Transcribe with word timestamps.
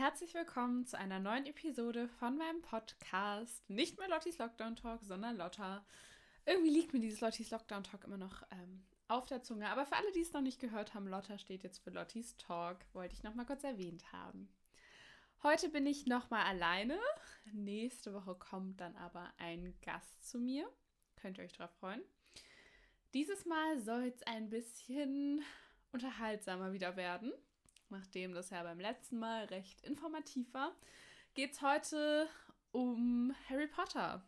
herzlich 0.00 0.32
willkommen 0.32 0.86
zu 0.86 0.96
einer 0.96 1.18
neuen 1.18 1.44
Episode 1.44 2.08
von 2.08 2.38
meinem 2.38 2.62
Podcast. 2.62 3.68
Nicht 3.68 3.98
mehr 3.98 4.08
Lottis 4.08 4.38
Lockdown 4.38 4.74
Talk, 4.74 5.04
sondern 5.04 5.36
Lotta. 5.36 5.84
Irgendwie 6.46 6.70
liegt 6.70 6.94
mir 6.94 7.00
dieses 7.00 7.20
Lottis 7.20 7.50
Lockdown 7.50 7.84
Talk 7.84 8.04
immer 8.04 8.16
noch 8.16 8.42
ähm, 8.50 8.82
auf 9.08 9.26
der 9.26 9.42
Zunge. 9.42 9.68
Aber 9.68 9.84
für 9.84 9.96
alle, 9.96 10.10
die 10.12 10.22
es 10.22 10.32
noch 10.32 10.40
nicht 10.40 10.58
gehört 10.58 10.94
haben, 10.94 11.06
Lotta 11.06 11.36
steht 11.36 11.64
jetzt 11.64 11.80
für 11.80 11.90
Lottis 11.90 12.34
Talk. 12.38 12.78
Wollte 12.94 13.14
ich 13.14 13.24
nochmal 13.24 13.44
kurz 13.44 13.62
erwähnt 13.62 14.10
haben. 14.10 14.48
Heute 15.42 15.68
bin 15.68 15.84
ich 15.84 16.06
nochmal 16.06 16.46
alleine. 16.46 16.98
Nächste 17.52 18.14
Woche 18.14 18.34
kommt 18.36 18.80
dann 18.80 18.96
aber 18.96 19.30
ein 19.36 19.74
Gast 19.82 20.26
zu 20.26 20.38
mir. 20.38 20.66
Könnt 21.16 21.36
ihr 21.36 21.44
euch 21.44 21.52
drauf 21.52 21.72
freuen. 21.78 22.00
Dieses 23.12 23.44
Mal 23.44 23.78
soll 23.80 24.04
es 24.04 24.22
ein 24.22 24.48
bisschen 24.48 25.44
unterhaltsamer 25.92 26.72
wieder 26.72 26.96
werden 26.96 27.34
nachdem 27.90 28.34
das 28.34 28.50
ja 28.50 28.62
beim 28.62 28.80
letzten 28.80 29.18
Mal 29.18 29.44
recht 29.46 29.80
informativ 29.82 30.52
war, 30.54 30.74
geht 31.34 31.52
es 31.52 31.62
heute 31.62 32.28
um 32.72 33.34
Harry 33.48 33.66
Potter. 33.66 34.24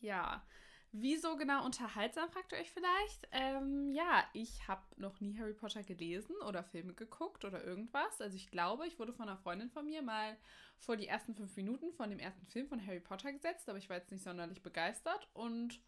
Ja, 0.00 0.46
wieso 0.92 1.36
genau 1.36 1.64
unterhaltsam, 1.64 2.30
fragt 2.30 2.52
ihr 2.52 2.58
euch 2.58 2.70
vielleicht? 2.70 3.28
Ähm, 3.32 3.90
ja, 3.92 4.24
ich 4.32 4.66
habe 4.66 4.82
noch 4.96 5.20
nie 5.20 5.38
Harry 5.38 5.54
Potter 5.54 5.82
gelesen 5.82 6.36
oder 6.46 6.64
Filme 6.64 6.94
geguckt 6.94 7.44
oder 7.44 7.62
irgendwas. 7.64 8.20
Also 8.20 8.36
ich 8.36 8.50
glaube, 8.50 8.86
ich 8.86 8.98
wurde 8.98 9.12
von 9.12 9.28
einer 9.28 9.38
Freundin 9.38 9.70
von 9.70 9.84
mir 9.84 10.02
mal 10.02 10.36
vor 10.78 10.96
die 10.96 11.06
ersten 11.06 11.34
fünf 11.34 11.54
Minuten 11.56 11.92
von 11.92 12.10
dem 12.10 12.18
ersten 12.18 12.46
Film 12.46 12.66
von 12.66 12.84
Harry 12.86 13.00
Potter 13.00 13.32
gesetzt, 13.32 13.68
aber 13.68 13.78
ich 13.78 13.88
war 13.88 13.98
jetzt 13.98 14.10
nicht 14.10 14.24
sonderlich 14.24 14.62
begeistert 14.62 15.28
und 15.34 15.80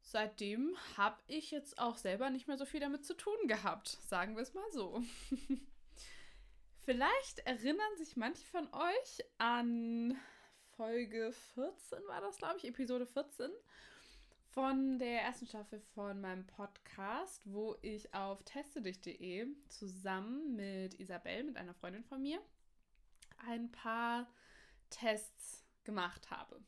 seitdem 0.00 0.76
habe 0.96 1.20
ich 1.28 1.50
jetzt 1.50 1.78
auch 1.78 1.96
selber 1.96 2.30
nicht 2.30 2.48
mehr 2.48 2.58
so 2.58 2.64
viel 2.64 2.80
damit 2.80 3.04
zu 3.04 3.14
tun 3.16 3.46
gehabt, 3.46 3.88
sagen 4.08 4.34
wir 4.34 4.42
es 4.42 4.54
mal 4.54 4.70
so. 4.72 5.02
Vielleicht 6.90 7.38
erinnern 7.46 7.96
sich 7.98 8.16
manche 8.16 8.44
von 8.46 8.66
euch 8.74 9.24
an 9.38 10.18
Folge 10.76 11.30
14, 11.54 12.00
war 12.08 12.20
das, 12.20 12.36
glaube 12.36 12.56
ich, 12.56 12.66
Episode 12.66 13.06
14 13.06 13.48
von 14.48 14.98
der 14.98 15.22
ersten 15.22 15.46
Staffel 15.46 15.78
von 15.94 16.20
meinem 16.20 16.44
Podcast, 16.48 17.42
wo 17.44 17.76
ich 17.82 18.12
auf 18.12 18.42
testedich.de 18.42 19.46
zusammen 19.68 20.56
mit 20.56 20.98
Isabel, 20.98 21.44
mit 21.44 21.56
einer 21.58 21.74
Freundin 21.74 22.02
von 22.02 22.22
mir, 22.22 22.40
ein 23.46 23.70
paar 23.70 24.26
Tests 24.90 25.64
gemacht 25.84 26.28
habe. 26.32 26.60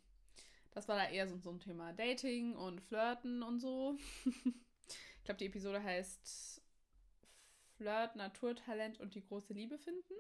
Das 0.70 0.86
war 0.86 0.98
da 0.98 1.11
eher 1.11 1.27
so, 1.27 1.36
so 1.39 1.51
ein 1.51 1.59
Thema 1.59 1.92
Dating 1.95 2.55
und 2.55 2.81
Flirten 2.81 3.42
und 3.42 3.59
so. 3.59 3.98
ich 4.25 5.25
glaube, 5.25 5.39
die 5.39 5.47
Episode 5.47 5.83
heißt 5.83 6.61
Flirt, 7.83 8.14
Naturtalent 8.14 9.00
und 9.00 9.16
die 9.16 9.22
große 9.22 9.52
Liebe 9.52 9.77
finden. 9.77 10.14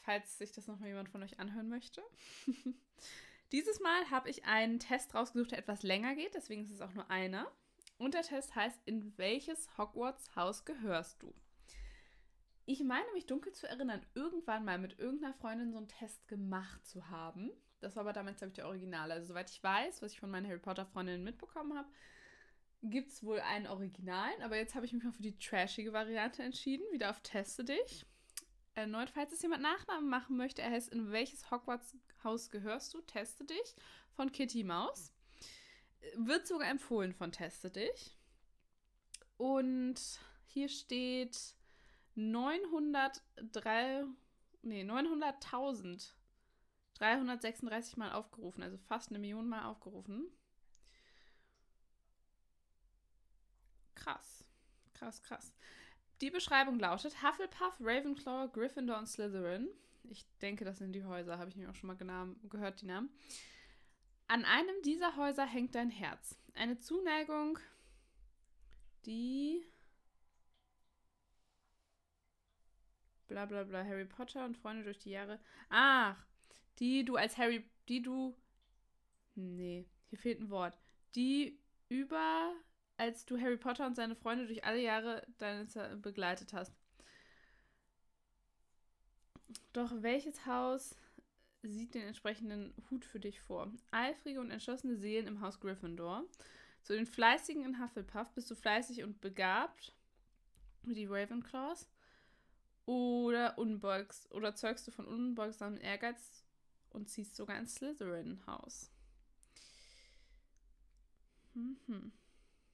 Falls 0.00 0.36
sich 0.36 0.50
das 0.50 0.66
nochmal 0.66 0.88
jemand 0.88 1.08
von 1.08 1.22
euch 1.22 1.38
anhören 1.38 1.68
möchte. 1.68 2.02
Dieses 3.52 3.78
Mal 3.80 4.10
habe 4.10 4.28
ich 4.28 4.44
einen 4.44 4.80
Test 4.80 5.14
rausgesucht, 5.14 5.52
der 5.52 5.60
etwas 5.60 5.84
länger 5.84 6.16
geht, 6.16 6.34
deswegen 6.34 6.64
ist 6.64 6.72
es 6.72 6.80
auch 6.80 6.92
nur 6.92 7.08
einer. 7.08 7.46
Und 7.98 8.14
der 8.14 8.22
Test 8.22 8.56
heißt, 8.56 8.80
in 8.84 9.16
welches 9.16 9.78
Hogwarts-Haus 9.78 10.64
gehörst 10.64 11.22
du? 11.22 11.32
Ich 12.64 12.82
meine 12.82 13.12
mich 13.12 13.26
dunkel 13.26 13.52
zu 13.52 13.68
erinnern, 13.68 14.04
irgendwann 14.14 14.64
mal 14.64 14.78
mit 14.78 14.98
irgendeiner 14.98 15.34
Freundin 15.34 15.70
so 15.70 15.78
einen 15.78 15.88
Test 15.88 16.26
gemacht 16.26 16.84
zu 16.84 17.10
haben. 17.10 17.52
Das 17.78 17.94
war 17.94 18.00
aber 18.00 18.12
damals, 18.12 18.38
glaube 18.38 18.48
ich, 18.48 18.56
der 18.56 18.66
Original. 18.66 19.12
Also, 19.12 19.28
soweit 19.28 19.50
ich 19.50 19.62
weiß, 19.62 20.02
was 20.02 20.12
ich 20.12 20.20
von 20.20 20.30
meinen 20.30 20.48
Harry 20.48 20.58
Potter-Freundinnen 20.58 21.22
mitbekommen 21.22 21.76
habe, 21.76 21.88
gibt 22.82 23.12
es 23.12 23.22
wohl 23.22 23.40
einen 23.40 23.66
Originalen, 23.66 24.42
aber 24.42 24.56
jetzt 24.56 24.74
habe 24.74 24.86
ich 24.86 24.92
mich 24.92 25.04
mal 25.04 25.12
für 25.12 25.22
die 25.22 25.38
trashige 25.38 25.92
Variante 25.92 26.42
entschieden, 26.42 26.84
wieder 26.92 27.10
auf 27.10 27.20
Teste 27.20 27.64
dich. 27.64 28.04
Erneut, 28.74 29.10
falls 29.10 29.32
es 29.32 29.42
jemand 29.42 29.62
Nachnamen 29.62 30.08
machen 30.08 30.36
möchte, 30.36 30.62
er 30.62 30.70
heißt 30.70 30.88
In 30.88 31.12
welches 31.12 31.50
Hogwarts-Haus 31.50 32.50
gehörst 32.50 32.94
du? 32.94 33.00
Teste 33.02 33.44
dich 33.44 33.76
von 34.12 34.32
Kitty 34.32 34.64
Maus. 34.64 35.12
Wird 36.16 36.46
sogar 36.46 36.68
empfohlen 36.68 37.12
von 37.12 37.32
Teste 37.32 37.70
dich. 37.70 38.16
Und 39.36 40.00
hier 40.46 40.68
steht 40.68 41.38
903, 42.14 44.04
nee, 44.62 44.82
900.000 44.82 46.14
336 46.94 47.96
Mal 47.96 48.12
aufgerufen, 48.12 48.62
also 48.62 48.76
fast 48.76 49.10
eine 49.10 49.18
Million 49.18 49.48
Mal 49.48 49.64
aufgerufen. 49.64 50.30
Krass. 54.02 54.44
Krass, 54.94 55.22
krass. 55.22 55.52
Die 56.20 56.30
Beschreibung 56.30 56.78
lautet: 56.78 57.22
Hufflepuff, 57.22 57.76
Ravenclaw, 57.80 58.48
Gryffindor 58.48 58.98
und 58.98 59.06
Slytherin. 59.06 59.68
Ich 60.04 60.26
denke, 60.40 60.64
das 60.64 60.78
sind 60.78 60.92
die 60.92 61.04
Häuser, 61.04 61.38
habe 61.38 61.50
ich 61.50 61.56
mir 61.56 61.70
auch 61.70 61.74
schon 61.74 61.86
mal 61.86 62.26
gehört, 62.48 62.80
die 62.80 62.86
Namen. 62.86 63.10
An 64.26 64.44
einem 64.44 64.74
dieser 64.84 65.16
Häuser 65.16 65.46
hängt 65.46 65.74
dein 65.74 65.90
Herz. 65.90 66.36
Eine 66.54 66.78
Zuneigung, 66.78 67.58
die. 69.06 69.64
Bla 73.28 73.46
bla 73.46 73.62
bla, 73.64 73.84
Harry 73.84 74.04
Potter 74.04 74.44
und 74.44 74.56
Freunde 74.56 74.84
durch 74.84 74.98
die 74.98 75.10
Jahre. 75.10 75.38
Ach, 75.70 76.16
die 76.78 77.04
du 77.04 77.16
als 77.16 77.38
Harry. 77.38 77.64
Die 77.88 78.02
du. 78.02 78.36
Nee, 79.34 79.86
hier 80.08 80.18
fehlt 80.18 80.40
ein 80.40 80.50
Wort. 80.50 80.76
Die 81.14 81.58
über 81.88 82.52
als 82.96 83.24
du 83.24 83.38
Harry 83.40 83.56
Potter 83.56 83.86
und 83.86 83.96
seine 83.96 84.14
Freunde 84.14 84.46
durch 84.46 84.64
alle 84.64 84.80
Jahre 84.80 85.26
deines 85.38 85.78
begleitet 86.00 86.52
hast. 86.52 86.72
Doch 89.72 89.90
welches 90.02 90.46
Haus 90.46 90.94
sieht 91.62 91.94
den 91.94 92.02
entsprechenden 92.02 92.74
Hut 92.90 93.04
für 93.04 93.20
dich 93.20 93.40
vor? 93.40 93.72
Eifrige 93.90 94.40
und 94.40 94.50
entschlossene 94.50 94.96
Seelen 94.96 95.26
im 95.26 95.40
Haus 95.40 95.60
Gryffindor. 95.60 96.24
Zu 96.82 96.94
den 96.94 97.06
Fleißigen 97.06 97.64
in 97.64 97.80
Hufflepuff 97.80 98.30
bist 98.34 98.50
du 98.50 98.54
fleißig 98.54 99.02
und 99.02 99.20
begabt, 99.20 99.94
wie 100.82 100.94
die 100.94 101.06
Ravenclaws. 101.06 101.88
Oder 102.84 103.58
unbeugst 103.58 104.32
oder 104.32 104.56
zeugst 104.56 104.88
du 104.88 104.90
von 104.90 105.06
unbeugsamem 105.06 105.80
Ehrgeiz 105.80 106.44
und 106.90 107.08
ziehst 107.08 107.36
sogar 107.36 107.56
ins 107.56 107.76
Slytherin-Haus. 107.76 108.90
Mhm. 111.54 112.12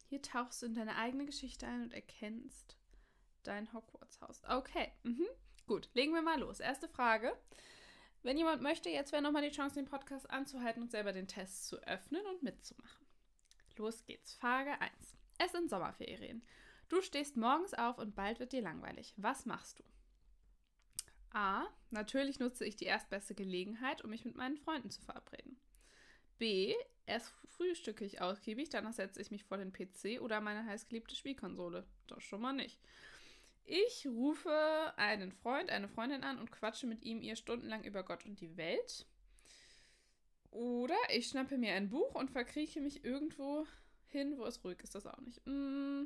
Hier 0.08 0.22
tauchst 0.22 0.62
du 0.62 0.66
in 0.66 0.74
deine 0.74 0.96
eigene 0.96 1.26
Geschichte 1.26 1.66
ein 1.66 1.82
und 1.82 1.92
erkennst 1.92 2.76
dein 3.42 3.72
Hogwarts-Haus. 3.72 4.42
Okay, 4.48 4.91
mhm. 5.02 5.26
gut, 5.66 5.91
legen 5.92 6.14
wir 6.14 6.22
mal 6.22 6.41
los. 6.41 6.60
Erste 6.60 6.88
Frage. 6.88 7.36
Wenn 8.22 8.38
jemand 8.38 8.62
möchte, 8.62 8.88
jetzt 8.88 9.12
wäre 9.12 9.22
nochmal 9.22 9.42
die 9.42 9.54
Chance, 9.54 9.76
den 9.76 9.84
Podcast 9.84 10.28
anzuhalten 10.30 10.82
und 10.82 10.91
selber 10.91 11.12
den 11.12 11.28
Test 11.28 11.68
zu 11.68 11.76
öffnen 11.86 12.24
und 12.26 12.42
mitzumachen. 12.42 13.06
Los 13.76 14.04
geht's. 14.04 14.34
Frage 14.34 14.80
1. 14.80 14.92
Es 15.38 15.52
sind 15.52 15.70
Sommerferien. 15.70 16.42
Du 16.88 17.02
stehst 17.02 17.36
morgens 17.36 17.74
auf 17.74 17.98
und 17.98 18.16
bald 18.16 18.41
wird 18.41 18.52
dir 18.52 18.62
langweilig. 18.62 19.14
Was 19.18 19.44
machst 19.44 19.78
du? 19.78 19.84
A. 21.30 21.66
Natürlich 21.91 22.38
nutze 22.38 22.64
ich 22.64 22.76
die 22.76 22.86
erstbeste 22.86 23.34
Gelegenheit, 23.34 24.02
um 24.02 24.10
mich 24.10 24.24
mit 24.24 24.36
meinen 24.36 24.56
Freunden 24.56 24.91
zu 24.91 25.02
verabreden. 25.02 25.60
B. 26.38 26.74
Erst 27.08 27.32
frühstücke 27.56 28.04
ich 28.04 28.20
ausgiebig, 28.20 28.69
danach 28.69 28.92
setze 28.92 29.22
ich 29.22 29.30
mich 29.30 29.42
vor 29.42 29.56
den 29.56 29.72
PC 29.72 30.20
oder 30.20 30.42
meine 30.42 30.66
heißgeliebte 30.66 31.16
Spielkonsole. 31.16 31.86
Das 32.06 32.22
schon 32.22 32.42
mal 32.42 32.52
nicht. 32.52 32.78
Ich 33.64 34.06
rufe 34.06 34.92
einen 34.98 35.32
Freund, 35.32 35.70
eine 35.70 35.88
Freundin 35.88 36.22
an 36.22 36.38
und 36.38 36.52
quatsche 36.52 36.86
mit 36.86 37.04
ihm 37.04 37.22
ihr 37.22 37.34
stundenlang 37.34 37.82
über 37.84 38.02
Gott 38.02 38.26
und 38.26 38.38
die 38.42 38.58
Welt. 38.58 39.06
Oder 40.50 40.97
ich 41.10 41.28
schnappe 41.28 41.56
mir 41.56 41.72
ein 41.72 41.88
Buch 41.88 42.14
und 42.14 42.30
verkrieche 42.30 42.82
mich 42.82 43.02
irgendwo 43.04 43.66
hin, 44.08 44.36
wo 44.36 44.44
es 44.44 44.62
ruhig 44.62 44.78
ist. 44.82 44.94
Das 44.94 45.06
auch 45.06 45.21
nicht. 45.21 45.41
Mm. 45.47 46.04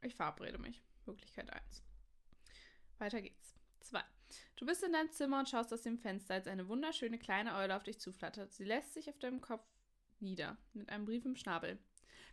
Ich 0.00 0.14
verabrede 0.14 0.56
mich. 0.56 0.82
Möglichkeit 1.04 1.52
1. 1.52 1.82
Weiter 2.96 3.20
geht's. 3.20 3.54
2. 3.80 4.02
Du 4.56 4.66
bist 4.66 4.82
in 4.82 4.92
deinem 4.92 5.10
Zimmer 5.10 5.38
und 5.38 5.48
schaust 5.48 5.72
aus 5.72 5.82
dem 5.82 5.98
Fenster, 5.98 6.34
als 6.34 6.46
eine 6.46 6.68
wunderschöne 6.68 7.18
kleine 7.18 7.54
Eule 7.56 7.76
auf 7.76 7.82
dich 7.82 7.98
zuflattert. 7.98 8.52
Sie 8.52 8.64
lässt 8.64 8.94
sich 8.94 9.08
auf 9.08 9.18
deinem 9.18 9.40
Kopf 9.40 9.64
nieder, 10.20 10.56
mit 10.72 10.88
einem 10.88 11.04
Brief 11.04 11.24
im 11.24 11.36
Schnabel. 11.36 11.78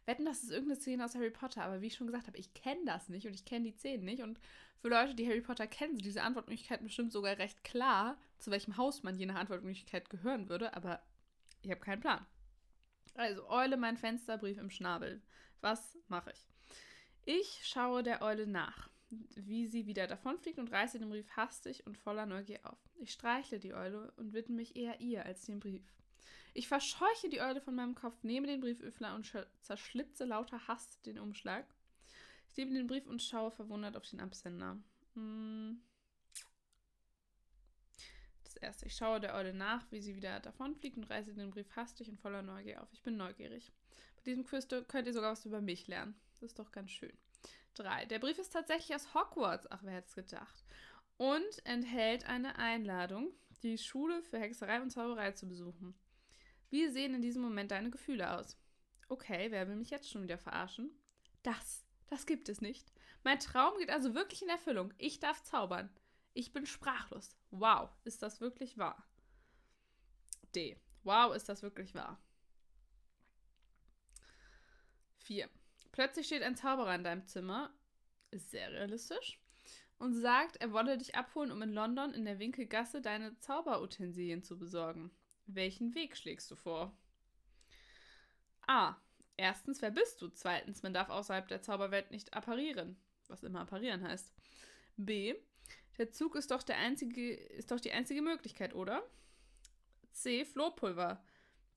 Wetten, 0.05 0.25
das 0.25 0.43
ist 0.43 0.51
irgendeine 0.51 0.79
Szene 0.79 1.05
aus 1.05 1.15
Harry 1.15 1.29
Potter, 1.29 1.63
aber 1.63 1.81
wie 1.81 1.87
ich 1.87 1.95
schon 1.95 2.07
gesagt 2.07 2.27
habe, 2.27 2.37
ich 2.37 2.53
kenne 2.53 2.85
das 2.85 3.09
nicht 3.09 3.27
und 3.27 3.33
ich 3.33 3.45
kenne 3.45 3.65
die 3.65 3.77
Szenen 3.77 4.05
nicht. 4.05 4.23
Und 4.23 4.39
für 4.81 4.89
Leute, 4.89 5.13
die 5.13 5.27
Harry 5.27 5.41
Potter 5.41 5.67
kennen, 5.67 5.95
sind 5.95 6.05
diese 6.05 6.23
Antwortmöglichkeiten 6.23 6.85
bestimmt 6.85 7.11
sogar 7.11 7.37
recht 7.37 7.63
klar, 7.63 8.17
zu 8.39 8.49
welchem 8.51 8.77
Haus 8.77 9.03
man 9.03 9.17
je 9.17 9.25
nach 9.25 9.35
Antwortmöglichkeit 9.35 10.09
gehören 10.09 10.49
würde, 10.49 10.73
aber 10.75 11.01
ich 11.61 11.69
habe 11.69 11.81
keinen 11.81 12.01
Plan. 12.01 12.25
Also, 13.15 13.49
Eule, 13.49 13.77
mein 13.77 13.97
Fenster, 13.97 14.37
Brief 14.37 14.57
im 14.57 14.69
Schnabel. 14.69 15.21
Was 15.61 15.97
mache 16.07 16.31
ich? 16.31 16.47
Ich 17.25 17.61
schaue 17.63 18.01
der 18.01 18.21
Eule 18.21 18.47
nach 18.47 18.89
wie 19.09 19.67
sie 19.67 19.85
wieder 19.87 20.07
davonfliegt 20.07 20.59
und 20.59 20.71
reiße 20.71 20.99
den 20.99 21.09
Brief 21.09 21.29
hastig 21.31 21.85
und 21.85 21.97
voller 21.97 22.25
Neugier 22.25 22.59
auf. 22.63 22.77
Ich 22.95 23.11
streichle 23.11 23.59
die 23.59 23.73
Eule 23.73 24.11
und 24.17 24.33
widme 24.33 24.55
mich 24.55 24.75
eher 24.75 24.99
ihr 24.99 25.25
als 25.25 25.45
dem 25.45 25.59
Brief. 25.59 25.83
Ich 26.53 26.67
verscheuche 26.67 27.29
die 27.29 27.41
Eule 27.41 27.61
von 27.61 27.75
meinem 27.75 27.95
Kopf, 27.95 28.23
nehme 28.23 28.47
den 28.47 28.61
Brieföffner 28.61 29.15
und 29.15 29.31
zerschlitze 29.61 30.25
lauter 30.25 30.67
Hass 30.67 31.01
den 31.01 31.19
Umschlag. 31.19 31.65
Ich 32.51 32.57
nehme 32.57 32.73
den 32.73 32.87
Brief 32.87 33.05
und 33.07 33.21
schaue 33.21 33.51
verwundert 33.51 33.95
auf 33.95 34.07
den 34.07 34.19
Absender. 34.19 34.77
Hm. 35.13 35.81
Das 38.43 38.55
erste. 38.57 38.87
Ich 38.87 38.95
schaue 38.95 39.19
der 39.19 39.35
Eule 39.35 39.53
nach, 39.53 39.91
wie 39.91 40.01
sie 40.01 40.15
wieder 40.15 40.39
davonfliegt 40.39 40.97
und 40.97 41.09
reiße 41.09 41.33
den 41.33 41.51
Brief 41.51 41.75
hastig 41.75 42.09
und 42.09 42.19
voller 42.19 42.41
Neugier 42.41 42.81
auf. 42.81 42.91
Ich 42.93 43.03
bin 43.03 43.15
neugierig. 43.15 43.71
Bei 44.17 44.23
diesem 44.23 44.43
Quiz 44.43 44.67
könnt 44.87 45.07
ihr 45.07 45.13
sogar 45.13 45.31
was 45.31 45.45
über 45.45 45.61
mich 45.61 45.87
lernen. 45.87 46.15
Das 46.39 46.51
ist 46.51 46.59
doch 46.59 46.71
ganz 46.71 46.91
schön. 46.91 47.13
3. 47.75 48.05
Der 48.05 48.19
Brief 48.19 48.37
ist 48.37 48.53
tatsächlich 48.53 48.95
aus 48.95 49.13
Hogwarts. 49.13 49.67
Ach, 49.69 49.79
wer 49.83 49.93
hätte 49.93 50.07
es 50.07 50.15
gedacht? 50.15 50.65
Und 51.17 51.65
enthält 51.65 52.25
eine 52.25 52.57
Einladung, 52.57 53.31
die 53.63 53.77
Schule 53.77 54.21
für 54.23 54.39
Hexerei 54.39 54.81
und 54.81 54.89
Zauberei 54.89 55.31
zu 55.31 55.47
besuchen. 55.47 55.93
Wie 56.69 56.87
sehen 56.87 57.15
in 57.15 57.21
diesem 57.21 57.41
Moment 57.41 57.71
deine 57.71 57.89
Gefühle 57.89 58.37
aus? 58.37 58.57
Okay, 59.09 59.51
wer 59.51 59.67
will 59.67 59.75
mich 59.75 59.89
jetzt 59.89 60.09
schon 60.09 60.23
wieder 60.23 60.37
verarschen? 60.37 60.91
Das, 61.43 61.83
das 62.07 62.25
gibt 62.25 62.47
es 62.47 62.61
nicht. 62.61 62.91
Mein 63.23 63.39
Traum 63.39 63.77
geht 63.77 63.89
also 63.89 64.13
wirklich 64.13 64.41
in 64.41 64.49
Erfüllung. 64.49 64.93
Ich 64.97 65.19
darf 65.19 65.43
zaubern. 65.43 65.89
Ich 66.33 66.53
bin 66.53 66.65
sprachlos. 66.65 67.35
Wow, 67.51 67.89
ist 68.05 68.21
das 68.21 68.39
wirklich 68.39 68.77
wahr? 68.77 69.03
D. 70.55 70.79
Wow, 71.03 71.35
ist 71.35 71.49
das 71.49 71.63
wirklich 71.63 71.95
wahr? 71.95 72.21
4. 75.17 75.49
Plötzlich 75.99 76.27
steht 76.27 76.43
ein 76.43 76.55
Zauberer 76.55 76.95
in 76.95 77.03
deinem 77.03 77.25
Zimmer. 77.25 77.73
Ist 78.31 78.51
sehr 78.51 78.71
realistisch. 78.71 79.37
Und 79.97 80.13
sagt, 80.13 80.55
er 80.55 80.71
wolle 80.71 80.97
dich 80.97 81.15
abholen, 81.15 81.51
um 81.51 81.61
in 81.61 81.73
London 81.73 82.13
in 82.13 82.23
der 82.23 82.39
Winkelgasse 82.39 83.01
deine 83.01 83.37
Zauberutensilien 83.39 84.41
zu 84.41 84.57
besorgen. 84.57 85.11
Welchen 85.45 85.93
Weg 85.95 86.15
schlägst 86.15 86.49
du 86.51 86.55
vor? 86.55 86.97
A. 88.65 88.95
Erstens, 89.35 89.81
wer 89.81 89.91
bist 89.91 90.21
du? 90.21 90.29
Zweitens, 90.29 90.83
man 90.83 90.93
darf 90.93 91.09
außerhalb 91.09 91.49
der 91.49 91.61
Zauberwelt 91.61 92.11
nicht 92.11 92.33
apparieren. 92.33 92.95
Was 93.27 93.43
immer 93.43 93.59
apparieren 93.59 94.01
heißt. 94.01 94.33
B. 94.95 95.35
Der 95.97 96.11
Zug 96.11 96.35
ist 96.35 96.51
doch, 96.51 96.63
der 96.63 96.77
einzige, 96.77 97.33
ist 97.33 97.71
doch 97.71 97.79
die 97.81 97.91
einzige 97.91 98.21
Möglichkeit, 98.21 98.73
oder? 98.73 99.03
C. 100.13 100.45
Flohpulver. 100.45 101.21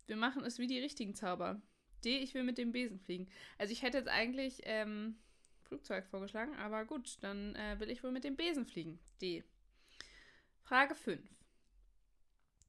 Wir 0.07 0.15
machen 0.15 0.45
es 0.45 0.61
wie 0.61 0.69
die 0.69 0.79
richtigen 0.79 1.17
Zauber. 1.17 1.61
D. 2.05 2.19
Ich 2.19 2.35
will 2.35 2.43
mit 2.43 2.59
dem 2.59 2.73
Besen 2.73 2.99
fliegen. 2.99 3.29
Also 3.59 3.73
ich 3.73 3.83
hätte 3.83 3.99
jetzt 3.99 4.09
eigentlich 4.09 4.61
ähm, 4.65 5.17
Flugzeug 5.65 6.07
vorgeschlagen, 6.07 6.55
aber 6.57 6.85
gut, 6.85 7.19
dann 7.23 7.55
äh, 7.55 7.79
will 7.81 7.91
ich 7.91 8.03
wohl 8.03 8.13
mit 8.13 8.25
dem 8.25 8.37
Besen 8.37 8.67
fliegen. 8.67 8.99
D. 9.21 9.45
Frage 10.63 10.95
5. 10.95 11.21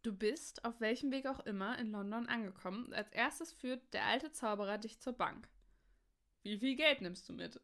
Du 0.04 0.14
bist, 0.14 0.66
auf 0.66 0.82
welchem 0.82 1.12
Weg 1.12 1.26
auch 1.28 1.40
immer, 1.42 1.80
in 1.80 1.92
London 1.92 2.28
angekommen 2.28 2.94
als 2.94 3.10
erstes 3.12 3.54
führt 3.54 3.94
der 3.94 4.06
alte 4.06 4.32
Zauberer 4.32 4.78
dich 4.78 5.00
zur 5.00 5.14
Bank. 5.14 5.48
Wie 6.44 6.58
viel 6.58 6.76
Geld 6.76 7.02
nimmst 7.02 7.28
du 7.30 7.34
mit? 7.34 7.60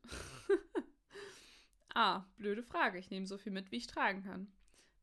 A. 1.94 2.26
Blöde 2.38 2.64
Frage. 2.64 2.98
Ich 2.98 3.10
nehme 3.10 3.26
so 3.26 3.38
viel 3.38 3.52
mit, 3.52 3.72
wie 3.72 3.78
ich 3.78 3.88
tragen 3.88 4.24
kann. 4.24 4.52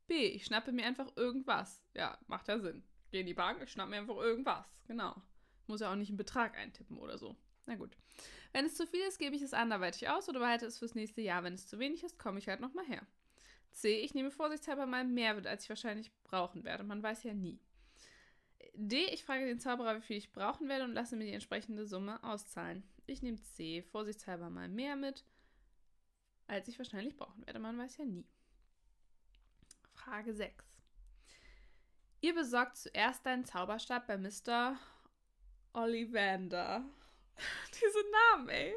B. 0.06 0.28
Ich 0.28 0.46
schnappe 0.46 0.72
mir 0.72 0.86
einfach 0.86 1.14
irgendwas. 1.16 1.82
Ja, 1.92 2.18
macht 2.26 2.48
ja 2.48 2.58
Sinn. 2.58 2.82
Gehe 3.10 3.20
in 3.20 3.26
die 3.26 3.34
Bank, 3.34 3.60
ich 3.62 3.70
schnappe 3.70 3.90
mir 3.90 3.98
einfach 3.98 4.16
irgendwas. 4.16 4.66
Genau. 4.86 5.14
Muss 5.66 5.80
ja 5.80 5.90
auch 5.90 5.96
nicht 5.96 6.10
einen 6.10 6.16
Betrag 6.16 6.56
eintippen 6.56 6.98
oder 6.98 7.18
so. 7.18 7.36
Na 7.66 7.74
gut. 7.74 7.96
Wenn 8.52 8.64
es 8.64 8.74
zu 8.74 8.86
viel 8.86 9.00
ist, 9.00 9.18
gebe 9.18 9.36
ich 9.36 9.42
es 9.42 9.52
anderweitig 9.52 10.08
aus 10.08 10.28
oder 10.28 10.38
behalte 10.38 10.66
es 10.66 10.78
fürs 10.78 10.94
nächste 10.94 11.20
Jahr. 11.20 11.42
Wenn 11.42 11.54
es 11.54 11.68
zu 11.68 11.78
wenig 11.78 12.04
ist, 12.04 12.18
komme 12.18 12.38
ich 12.38 12.48
halt 12.48 12.60
nochmal 12.60 12.86
her. 12.86 13.06
C. 13.72 14.00
Ich 14.00 14.14
nehme 14.14 14.30
vorsichtshalber 14.30 14.86
mal 14.86 15.04
mehr 15.04 15.34
mit, 15.34 15.46
als 15.46 15.64
ich 15.64 15.68
wahrscheinlich 15.68 16.10
brauchen 16.24 16.64
werde. 16.64 16.84
Man 16.84 17.02
weiß 17.02 17.24
ja 17.24 17.34
nie. 17.34 17.60
D. 18.74 19.06
Ich 19.12 19.24
frage 19.24 19.46
den 19.46 19.60
Zauberer, 19.60 19.96
wie 19.96 20.02
viel 20.02 20.16
ich 20.16 20.32
brauchen 20.32 20.68
werde 20.68 20.84
und 20.84 20.94
lasse 20.94 21.16
mir 21.16 21.24
die 21.24 21.32
entsprechende 21.32 21.86
Summe 21.86 22.22
auszahlen. 22.24 22.82
Ich 23.06 23.22
nehme 23.22 23.40
C. 23.42 23.82
Vorsichtshalber 23.82 24.48
mal 24.48 24.68
mehr 24.68 24.96
mit, 24.96 25.24
als 26.46 26.68
ich 26.68 26.78
wahrscheinlich 26.78 27.16
brauchen 27.16 27.44
werde. 27.46 27.58
Man 27.58 27.78
weiß 27.78 27.98
ja 27.98 28.04
nie. 28.04 28.26
Frage 29.94 30.34
6. 30.34 30.64
Ihr 32.20 32.34
besorgt 32.34 32.76
zuerst 32.76 33.26
deinen 33.26 33.44
Zauberstab 33.44 34.06
bei 34.06 34.16
Mr. 34.16 34.78
Ollivander. 35.76 36.84
Diese 37.74 37.98
Namen, 38.32 38.48
ey. 38.48 38.74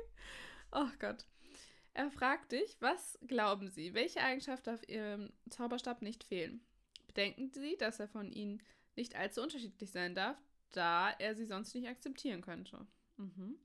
Oh 0.73 0.89
Gott. 0.99 1.25
Er 1.93 2.11
fragt 2.11 2.51
dich, 2.51 2.75
was 2.81 3.17
glauben 3.25 3.69
Sie, 3.69 3.93
welche 3.93 4.21
Eigenschaft 4.21 4.67
darf 4.67 4.81
Ihrem 4.87 5.31
Zauberstab 5.49 6.01
nicht 6.01 6.25
fehlen? 6.25 6.61
Bedenken 7.07 7.49
Sie, 7.51 7.77
dass 7.77 7.99
er 7.99 8.09
von 8.09 8.31
Ihnen 8.31 8.61
nicht 8.95 9.15
allzu 9.15 9.41
unterschiedlich 9.41 9.91
sein 9.91 10.13
darf, 10.13 10.37
da 10.71 11.09
er 11.11 11.35
sie 11.35 11.45
sonst 11.45 11.73
nicht 11.73 11.87
akzeptieren 11.87 12.41
könnte. 12.41 12.85
Mhm. 13.15 13.57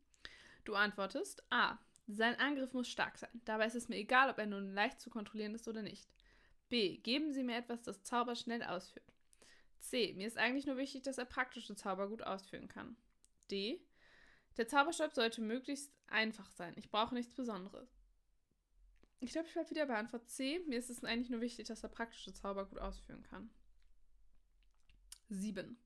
Du 0.64 0.74
antwortest 0.74 1.42
A. 1.50 1.78
Sein 2.06 2.38
Angriff 2.38 2.72
muss 2.72 2.88
stark 2.88 3.18
sein. 3.18 3.40
Dabei 3.44 3.66
ist 3.66 3.74
es 3.74 3.88
mir 3.88 3.96
egal, 3.96 4.30
ob 4.30 4.38
er 4.38 4.46
nun 4.46 4.72
leicht 4.74 5.00
zu 5.00 5.10
kontrollieren 5.10 5.54
ist 5.54 5.66
oder 5.66 5.82
nicht. 5.82 6.08
B. 6.68 6.98
Geben 6.98 7.32
Sie 7.32 7.42
mir 7.42 7.56
etwas, 7.56 7.82
das 7.82 8.04
Zauber 8.04 8.36
schnell 8.36 8.62
ausführt. 8.62 9.12
C. 9.80 10.12
Mir 10.14 10.28
ist 10.28 10.38
eigentlich 10.38 10.66
nur 10.66 10.76
wichtig, 10.76 11.02
dass 11.02 11.18
er 11.18 11.24
praktische 11.24 11.74
Zauber 11.74 12.08
gut 12.08 12.22
ausführen 12.22 12.68
kann. 12.68 12.96
D. 13.54 13.80
Der 14.56 14.66
Zauberstab 14.66 15.12
sollte 15.12 15.40
möglichst 15.40 15.92
einfach 16.08 16.50
sein. 16.50 16.74
Ich 16.76 16.90
brauche 16.90 17.14
nichts 17.14 17.34
Besonderes. 17.34 17.88
Ich 19.20 19.30
glaube, 19.30 19.46
ich 19.46 19.54
bleibe 19.54 19.70
wieder 19.70 19.86
bei 19.86 19.96
Antwort 19.96 20.28
C. 20.28 20.58
Mir 20.66 20.78
ist 20.78 20.90
es 20.90 21.04
eigentlich 21.04 21.30
nur 21.30 21.40
wichtig, 21.40 21.68
dass 21.68 21.84
er 21.84 21.88
praktische 21.88 22.32
Zauber 22.32 22.66
gut 22.66 22.78
ausführen 22.78 23.22
kann. 23.22 23.50
7. 25.28 25.78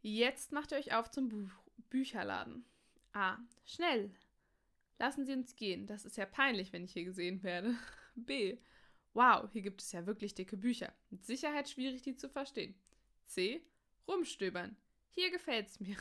Jetzt 0.00 0.52
macht 0.52 0.72
ihr 0.72 0.78
euch 0.78 0.94
auf 0.94 1.10
zum 1.10 1.28
Buch 1.28 1.50
Bücherladen. 1.90 2.64
A. 3.12 3.38
Schnell. 3.64 4.14
Lassen 4.98 5.26
Sie 5.26 5.34
uns 5.34 5.56
gehen. 5.56 5.86
Das 5.86 6.04
ist 6.04 6.16
ja 6.16 6.26
peinlich, 6.26 6.72
wenn 6.72 6.84
ich 6.84 6.92
hier 6.94 7.04
gesehen 7.04 7.42
werde. 7.42 7.76
B. 8.14 8.58
Wow, 9.12 9.50
hier 9.52 9.62
gibt 9.62 9.82
es 9.82 9.92
ja 9.92 10.06
wirklich 10.06 10.34
dicke 10.34 10.56
Bücher. 10.56 10.92
Mit 11.10 11.24
Sicherheit 11.24 11.68
schwierig, 11.68 12.02
die 12.02 12.16
zu 12.16 12.28
verstehen. 12.28 12.74
C. 13.26 13.62
Rumstöbern. 14.08 14.76
Hier 15.10 15.30
gefällt's 15.30 15.80
mir. 15.80 15.96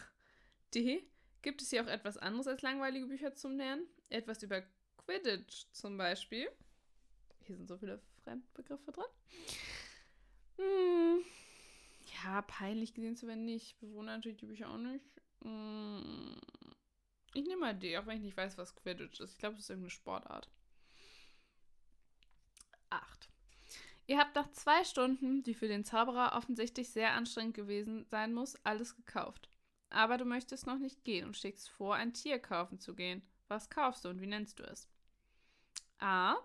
D. 0.75 1.07
Gibt 1.41 1.61
es 1.61 1.69
hier 1.69 1.83
auch 1.83 1.87
etwas 1.87 2.17
anderes 2.17 2.47
als 2.47 2.61
langweilige 2.61 3.05
Bücher 3.05 3.33
zum 3.33 3.55
Lernen? 3.57 3.87
Etwas 4.09 4.43
über 4.43 4.63
Quidditch 4.97 5.65
zum 5.71 5.97
Beispiel. 5.97 6.49
Hier 7.43 7.55
sind 7.55 7.67
so 7.67 7.77
viele 7.77 8.01
Fremdbegriffe 8.23 8.91
drin. 8.91 9.05
Hm. 10.57 11.23
Ja, 12.23 12.41
peinlich 12.41 12.93
gesehen 12.93 13.15
zu 13.15 13.27
werden 13.27 13.45
nicht. 13.45 13.79
Bewohne 13.79 14.11
natürlich 14.11 14.37
die 14.37 14.47
Bücher 14.47 14.69
auch 14.69 14.77
nicht. 14.77 15.05
Hm. 15.43 16.35
Ich 17.33 17.45
nehme 17.45 17.61
mal 17.61 17.75
D, 17.75 17.97
auch 17.97 18.05
wenn 18.05 18.17
ich 18.17 18.23
nicht 18.23 18.37
weiß, 18.37 18.57
was 18.57 18.75
Quidditch 18.75 19.19
ist. 19.19 19.33
Ich 19.33 19.37
glaube, 19.37 19.55
es 19.55 19.61
ist 19.61 19.69
irgendeine 19.69 19.91
Sportart. 19.91 20.49
8. 22.89 23.29
Ihr 24.07 24.19
habt 24.19 24.35
nach 24.35 24.51
zwei 24.51 24.83
Stunden, 24.83 25.43
die 25.43 25.53
für 25.53 25.67
den 25.67 25.83
Zauberer 25.83 26.35
offensichtlich 26.37 26.89
sehr 26.89 27.13
anstrengend 27.13 27.55
gewesen 27.55 28.05
sein 28.05 28.33
muss, 28.33 28.55
alles 28.63 28.95
gekauft. 28.95 29.49
Aber 29.89 30.17
du 30.17 30.25
möchtest 30.25 30.67
noch 30.67 30.77
nicht 30.77 31.03
gehen 31.03 31.25
und 31.25 31.37
schlägst 31.37 31.69
vor, 31.69 31.95
ein 31.95 32.13
Tier 32.13 32.39
kaufen 32.39 32.79
zu 32.79 32.95
gehen. 32.95 33.21
Was 33.47 33.69
kaufst 33.69 34.05
du 34.05 34.09
und 34.09 34.21
wie 34.21 34.27
nennst 34.27 34.59
du 34.59 34.63
es? 34.63 34.89
A. 35.99 36.35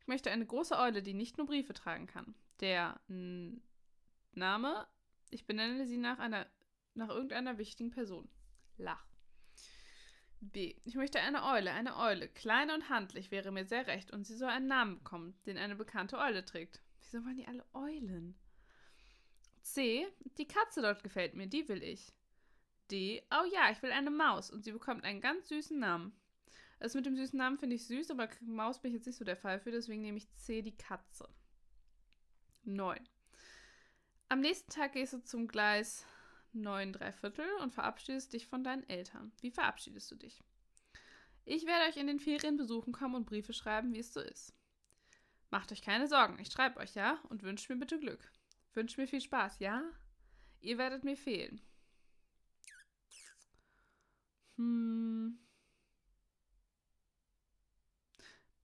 Ich 0.00 0.06
möchte 0.06 0.30
eine 0.30 0.46
große 0.46 0.76
Eule, 0.76 1.02
die 1.02 1.14
nicht 1.14 1.38
nur 1.38 1.46
Briefe 1.46 1.72
tragen 1.72 2.06
kann. 2.06 2.34
Der 2.60 3.00
Name, 4.32 4.86
ich 5.30 5.46
benenne 5.46 5.86
sie 5.86 5.96
nach 5.96 6.18
einer 6.18 6.46
nach 6.96 7.08
irgendeiner 7.08 7.58
wichtigen 7.58 7.90
Person. 7.90 8.28
Lach. 8.78 9.06
B. 10.40 10.76
Ich 10.84 10.94
möchte 10.94 11.20
eine 11.20 11.44
Eule, 11.44 11.72
eine 11.72 11.96
Eule. 11.96 12.28
Klein 12.28 12.70
und 12.70 12.88
handlich 12.88 13.30
wäre 13.30 13.50
mir 13.50 13.66
sehr 13.66 13.86
recht 13.86 14.10
und 14.10 14.24
sie 14.24 14.36
soll 14.36 14.50
einen 14.50 14.66
Namen 14.66 14.98
bekommen, 14.98 15.38
den 15.46 15.58
eine 15.58 15.76
bekannte 15.76 16.18
Eule 16.18 16.44
trägt. 16.44 16.82
Wieso 17.00 17.24
wollen 17.24 17.36
die 17.36 17.46
alle 17.46 17.64
Eulen? 17.74 18.38
C. 19.62 20.06
Die 20.38 20.46
Katze 20.48 20.82
dort 20.82 21.02
gefällt 21.02 21.34
mir, 21.34 21.46
die 21.46 21.68
will 21.68 21.82
ich. 21.82 22.12
D. 22.90 23.22
Oh 23.30 23.44
ja, 23.52 23.70
ich 23.70 23.82
will 23.82 23.92
eine 23.92 24.10
Maus 24.10 24.50
und 24.50 24.64
sie 24.64 24.72
bekommt 24.72 25.04
einen 25.04 25.20
ganz 25.20 25.48
süßen 25.48 25.78
Namen. 25.78 26.12
Das 26.78 26.94
mit 26.94 27.06
dem 27.06 27.16
süßen 27.16 27.38
Namen 27.38 27.58
finde 27.58 27.76
ich 27.76 27.86
süß, 27.86 28.10
aber 28.10 28.28
Maus 28.42 28.80
bin 28.80 28.92
ich 28.92 28.96
jetzt 28.96 29.06
nicht 29.06 29.16
so 29.16 29.24
der 29.24 29.36
Fall 29.36 29.60
für, 29.60 29.70
deswegen 29.70 30.02
nehme 30.02 30.18
ich 30.18 30.30
C, 30.34 30.62
die 30.62 30.76
Katze. 30.76 31.28
9. 32.64 32.98
Am 34.28 34.40
nächsten 34.40 34.70
Tag 34.70 34.92
gehst 34.92 35.12
du 35.12 35.22
zum 35.22 35.48
Gleis 35.48 36.04
9 36.52 36.92
3 36.92 37.12
Viertel 37.12 37.46
und 37.62 37.72
verabschiedest 37.72 38.32
dich 38.32 38.46
von 38.46 38.64
deinen 38.64 38.88
Eltern. 38.88 39.32
Wie 39.40 39.50
verabschiedest 39.50 40.10
du 40.10 40.16
dich? 40.16 40.42
Ich 41.44 41.64
werde 41.64 41.88
euch 41.88 41.96
in 41.96 42.08
den 42.08 42.18
Ferien 42.18 42.56
besuchen 42.56 42.92
kommen 42.92 43.14
und 43.14 43.26
Briefe 43.26 43.52
schreiben, 43.52 43.94
wie 43.94 44.00
es 44.00 44.12
so 44.12 44.20
ist. 44.20 44.52
Macht 45.50 45.70
euch 45.70 45.80
keine 45.80 46.08
Sorgen, 46.08 46.38
ich 46.40 46.50
schreibe 46.50 46.80
euch, 46.80 46.94
ja? 46.94 47.20
Und 47.28 47.44
wünscht 47.44 47.70
mir 47.70 47.76
bitte 47.76 48.00
Glück. 48.00 48.32
Wünscht 48.74 48.98
mir 48.98 49.06
viel 49.06 49.20
Spaß, 49.20 49.60
ja? 49.60 49.82
Ihr 50.60 50.76
werdet 50.76 51.04
mir 51.04 51.16
fehlen. 51.16 51.60
Hm. 54.56 55.38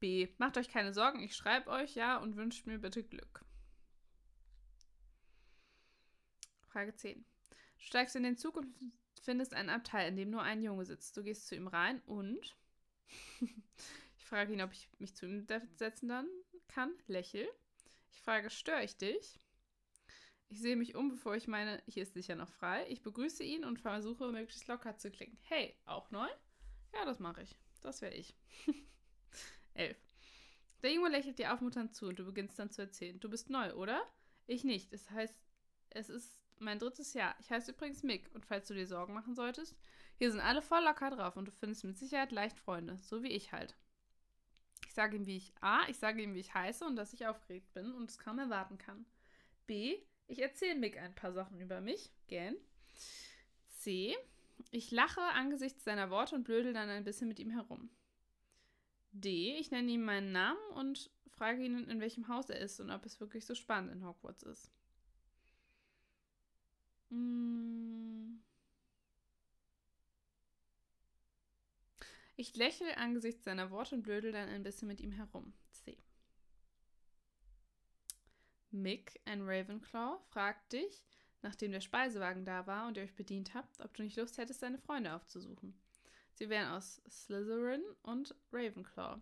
B. 0.01 0.29
Macht 0.39 0.59
euch 0.59 0.69
keine 0.69 0.93
Sorgen, 0.93 1.21
ich 1.21 1.37
schreibe 1.37 1.71
euch 1.71 1.95
ja 1.95 2.17
und 2.19 2.37
wünscht 2.37 2.67
mir 2.67 2.79
bitte 2.79 3.05
Glück. 3.05 3.45
Frage 6.73 6.95
10. 6.95 7.25
Du 7.77 7.83
steigst 7.85 8.17
in 8.17 8.23
den 8.23 8.37
Zug 8.37 8.57
und 8.57 8.75
findest 9.21 9.55
einen 9.55 9.69
Abteil, 9.69 10.09
in 10.09 10.17
dem 10.17 10.31
nur 10.31 10.43
ein 10.43 10.63
Junge 10.63 10.85
sitzt. 10.85 11.17
Du 11.17 11.23
gehst 11.23 11.47
zu 11.47 11.55
ihm 11.55 11.69
rein 11.69 12.01
und 12.07 12.57
ich 13.41 14.25
frage 14.25 14.53
ihn, 14.53 14.63
ob 14.63 14.73
ich 14.73 14.89
mich 14.99 15.15
zu 15.15 15.27
ihm 15.27 15.47
setzen 15.77 16.09
dann 16.09 16.27
kann, 16.69 16.93
lächel. 17.07 17.49
Ich 18.11 18.21
frage, 18.21 18.51
störe 18.51 18.83
ich 18.83 18.97
dich? 18.97 19.39
Ich 20.53 20.61
sehe 20.61 20.77
mich 20.77 20.95
um, 20.95 21.09
bevor 21.09 21.35
ich 21.35 21.49
meine, 21.49 21.83
hier 21.87 22.03
ist 22.03 22.13
sicher 22.13 22.35
noch 22.35 22.51
frei. 22.51 22.85
Ich 22.91 23.01
begrüße 23.01 23.43
ihn 23.43 23.65
und 23.65 23.81
versuche 23.81 24.31
möglichst 24.31 24.69
locker 24.69 24.99
zu 24.99 25.11
klicken. 25.11 25.39
Hey, 25.45 25.75
auch 25.87 26.11
neu? 26.11 26.29
Ja, 26.93 27.07
das 27.07 27.21
mache 27.21 27.41
ich. 27.41 27.57
Das 27.81 28.03
wäre 28.03 28.13
ich. 28.13 28.37
11. 29.73 29.97
Der 30.83 30.93
Junge 30.93 31.09
lächelt 31.09 31.39
dir 31.39 31.55
aufmunternd 31.55 31.95
zu 31.95 32.09
und 32.09 32.19
du 32.19 32.27
beginnst 32.27 32.59
dann 32.59 32.71
zu 32.71 32.83
erzählen. 32.83 33.19
Du 33.19 33.31
bist 33.31 33.49
neu, 33.49 33.73
oder? 33.73 34.07
Ich 34.47 34.63
nicht. 34.63 34.93
Es 34.93 35.11
heißt, 35.11 35.35
es 35.89 36.11
ist 36.11 36.39
mein 36.59 36.79
drittes 36.79 37.15
Jahr. 37.15 37.35
Ich 37.41 37.51
heiße 37.51 37.71
übrigens 37.71 38.03
Mick 38.03 38.29
und 38.35 38.45
falls 38.45 38.69
du 38.69 38.75
dir 38.75 38.87
Sorgen 38.87 39.15
machen 39.15 39.35
solltest, 39.35 39.75
hier 40.19 40.31
sind 40.31 40.41
alle 40.41 40.61
voll 40.61 40.85
locker 40.85 41.09
drauf 41.09 41.39
und 41.39 41.47
du 41.47 41.53
findest 41.53 41.85
mit 41.85 41.97
Sicherheit 41.97 42.31
leicht 42.31 42.59
Freunde, 42.59 42.99
so 42.99 43.23
wie 43.23 43.33
ich 43.33 43.53
halt. 43.53 43.75
Ich 44.87 44.93
sage 44.93 45.17
ihm, 45.17 45.25
wie 45.25 45.39
ich 45.39 45.55
A, 45.63 45.89
ich 45.89 45.97
sage 45.97 46.21
ihm, 46.21 46.35
wie 46.35 46.41
ich 46.41 46.53
heiße 46.53 46.85
und 46.85 46.97
dass 46.97 47.15
ich 47.15 47.27
aufgeregt 47.27 47.73
bin 47.73 47.95
und 47.95 48.11
es 48.11 48.19
kaum 48.19 48.39
erwarten 48.39 48.77
kann. 48.77 49.07
B, 49.67 49.97
ich 50.27 50.41
erzähle 50.41 50.79
Mick 50.79 50.99
ein 50.99 51.15
paar 51.15 51.33
Sachen 51.33 51.61
über 51.61 51.81
mich, 51.81 52.11
gern. 52.29 52.57
C, 53.69 54.17
ich 54.71 54.91
lache 54.91 55.21
angesichts 55.21 55.85
seiner 55.85 56.11
Worte 56.11 56.35
und 56.35 56.45
blödel 56.45 56.73
dann 56.73 56.89
ein 56.89 57.05
bisschen 57.05 57.29
mit 57.29 57.39
ihm 57.39 57.51
herum. 57.51 57.91
D, 59.13 59.57
ich 59.59 59.71
nenne 59.71 59.91
ihm 59.91 60.05
meinen 60.05 60.33
Namen 60.33 60.61
und 60.75 61.11
frage 61.29 61.65
ihn, 61.65 61.89
in 61.89 62.01
welchem 62.01 62.29
Haus 62.29 62.49
er 62.49 62.61
ist 62.61 62.81
und 62.81 62.91
ob 62.91 63.05
es 63.05 63.21
wirklich 63.21 63.45
so 63.45 63.55
spannend 63.55 63.93
in 63.93 64.07
Hogwarts 64.07 64.43
ist. 64.43 64.71
Mm. 67.11 68.37
Ich 72.37 72.57
lächle 72.57 72.97
angesichts 72.97 73.45
seiner 73.45 73.71
Worte 73.71 73.95
und 73.95 74.03
blödel 74.03 74.33
dann 74.33 74.49
ein 74.49 74.63
bisschen 74.63 74.89
mit 74.89 75.01
ihm 75.01 75.13
herum. 75.13 75.53
C. 75.73 75.99
Mick, 78.73 79.21
ein 79.25 79.43
Ravenclaw, 79.43 80.19
fragt 80.31 80.73
dich, 80.73 81.05
nachdem 81.43 81.73
der 81.73 81.81
Speisewagen 81.81 82.45
da 82.45 82.67
war 82.67 82.89
und 82.89 82.97
ihr 82.97 83.03
euch 83.03 83.15
bedient 83.15 83.55
habt, 83.55 83.81
ob 83.81 83.95
du 83.95 84.03
nicht 84.03 84.17
Lust 84.17 84.39
hättest, 84.39 84.61
seine 84.61 84.79
Freunde 84.79 85.15
aufzusuchen. 85.15 85.79
Sie 86.35 86.49
wären 86.49 86.73
aus 86.73 87.03
Slytherin 87.11 87.83
und 88.03 88.35
Ravenclaw. 88.53 89.21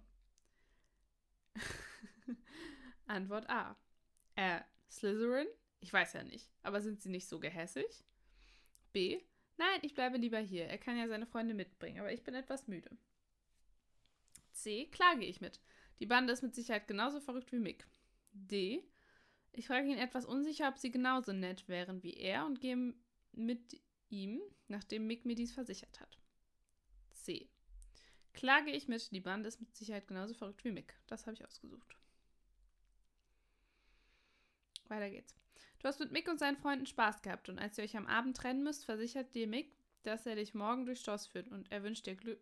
Antwort 3.06 3.48
A. 3.50 3.76
Äh, 4.36 4.60
Slytherin? 4.90 5.48
Ich 5.80 5.92
weiß 5.92 6.12
ja 6.12 6.22
nicht, 6.22 6.50
aber 6.62 6.80
sind 6.80 7.00
sie 7.00 7.08
nicht 7.08 7.28
so 7.28 7.40
gehässig? 7.40 8.04
B. 8.92 9.20
Nein, 9.56 9.80
ich 9.82 9.94
bleibe 9.94 10.16
lieber 10.16 10.38
hier. 10.38 10.66
Er 10.66 10.78
kann 10.78 10.96
ja 10.96 11.08
seine 11.08 11.26
Freunde 11.26 11.54
mitbringen, 11.54 12.00
aber 12.00 12.12
ich 12.12 12.22
bin 12.22 12.34
etwas 12.34 12.68
müde. 12.68 12.90
C. 14.52 14.86
Klage 14.86 15.24
ich 15.24 15.40
mit. 15.40 15.60
Die 16.00 16.06
Bande 16.06 16.32
ist 16.32 16.42
mit 16.42 16.54
Sicherheit 16.54 16.88
genauso 16.88 17.20
verrückt 17.20 17.52
wie 17.52 17.58
Mick. 17.58 17.86
D. 18.32 18.84
Ich 19.52 19.66
frage 19.66 19.88
ihn 19.88 19.98
etwas 19.98 20.24
unsicher, 20.24 20.68
ob 20.68 20.78
sie 20.78 20.90
genauso 20.90 21.32
nett 21.32 21.68
wären 21.68 22.02
wie 22.02 22.14
er 22.14 22.46
und 22.46 22.60
gehe 22.60 22.94
mit 23.32 23.80
ihm, 24.08 24.40
nachdem 24.68 25.06
Mick 25.06 25.24
mir 25.24 25.34
dies 25.34 25.52
versichert 25.52 26.00
hat. 26.00 26.18
C. 27.10 27.48
Klage 28.32 28.70
ich 28.70 28.88
mit, 28.88 29.10
die 29.10 29.20
Bande 29.20 29.48
ist 29.48 29.60
mit 29.60 29.74
Sicherheit 29.74 30.06
genauso 30.06 30.34
verrückt 30.34 30.64
wie 30.64 30.70
Mick. 30.70 30.94
Das 31.08 31.26
habe 31.26 31.34
ich 31.34 31.44
ausgesucht. 31.44 31.96
Weiter 34.88 35.10
geht's. 35.10 35.34
Du 35.80 35.88
hast 35.88 36.00
mit 36.00 36.12
Mick 36.12 36.28
und 36.28 36.38
seinen 36.38 36.56
Freunden 36.56 36.86
Spaß 36.86 37.22
gehabt 37.22 37.48
und 37.48 37.58
als 37.58 37.78
ihr 37.78 37.84
euch 37.84 37.96
am 37.96 38.06
Abend 38.06 38.36
trennen 38.36 38.62
müsst, 38.62 38.84
versichert 38.84 39.34
dir 39.34 39.46
Mick, 39.46 39.74
dass 40.02 40.26
er 40.26 40.36
dich 40.36 40.54
morgen 40.54 40.86
durch 40.86 41.00
Schloss 41.00 41.26
führt 41.26 41.48
und 41.48 41.70
er 41.72 41.82
wünscht 41.82 42.06
dir 42.06 42.14
Glück 42.14 42.40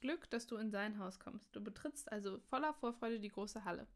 Glück, 0.00 0.30
dass 0.30 0.46
du 0.46 0.56
in 0.56 0.70
sein 0.70 0.98
Haus 0.98 1.20
kommst. 1.20 1.54
Du 1.54 1.62
betrittst 1.62 2.10
also 2.10 2.38
voller 2.48 2.72
Vorfreude 2.74 3.20
die 3.20 3.28
große 3.28 3.64
Halle. 3.64 3.86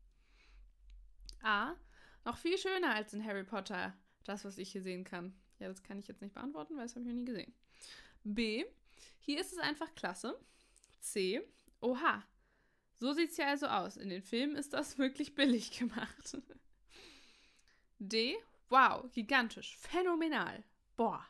A. 1.42 1.74
Noch 2.24 2.38
viel 2.38 2.58
schöner 2.58 2.94
als 2.94 3.12
in 3.12 3.24
Harry 3.24 3.44
Potter, 3.44 3.94
das, 4.24 4.44
was 4.44 4.58
ich 4.58 4.72
hier 4.72 4.82
sehen 4.82 5.04
kann. 5.04 5.34
Ja, 5.58 5.68
das 5.68 5.82
kann 5.82 5.98
ich 5.98 6.08
jetzt 6.08 6.22
nicht 6.22 6.34
beantworten, 6.34 6.76
weil 6.76 6.84
das 6.84 6.94
habe 6.94 7.02
ich 7.02 7.08
noch 7.08 7.14
nie 7.14 7.24
gesehen. 7.24 7.54
B. 8.24 8.64
Hier 9.20 9.40
ist 9.40 9.52
es 9.52 9.58
einfach 9.58 9.94
klasse. 9.94 10.38
C. 11.00 11.42
Oha. 11.80 12.24
So 12.94 13.12
sieht 13.12 13.30
es 13.30 13.36
ja 13.36 13.48
also 13.48 13.66
aus. 13.66 13.96
In 13.96 14.08
den 14.08 14.22
Filmen 14.22 14.56
ist 14.56 14.72
das 14.72 14.98
wirklich 14.98 15.34
billig 15.34 15.78
gemacht. 15.78 16.38
D. 17.98 18.36
Wow, 18.68 19.10
gigantisch, 19.12 19.76
phänomenal. 19.76 20.64
Boah. 20.96 21.24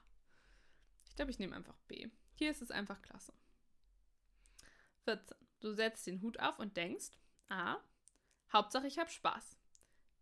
Ich 1.07 1.17
glaube, 1.17 1.31
ich 1.31 1.39
nehme 1.39 1.57
einfach 1.57 1.77
B. 1.89 2.09
Hier 2.35 2.51
ist 2.51 2.63
es 2.63 2.71
einfach 2.71 3.03
klasse. 3.03 3.33
14. 5.05 5.37
Du 5.61 5.73
setzt 5.73 6.07
den 6.07 6.23
Hut 6.23 6.39
auf 6.39 6.59
und 6.59 6.77
denkst, 6.77 7.11
A. 7.49 7.79
Hauptsache 8.53 8.87
ich 8.87 8.99
habe 8.99 9.11
Spaß. 9.11 9.57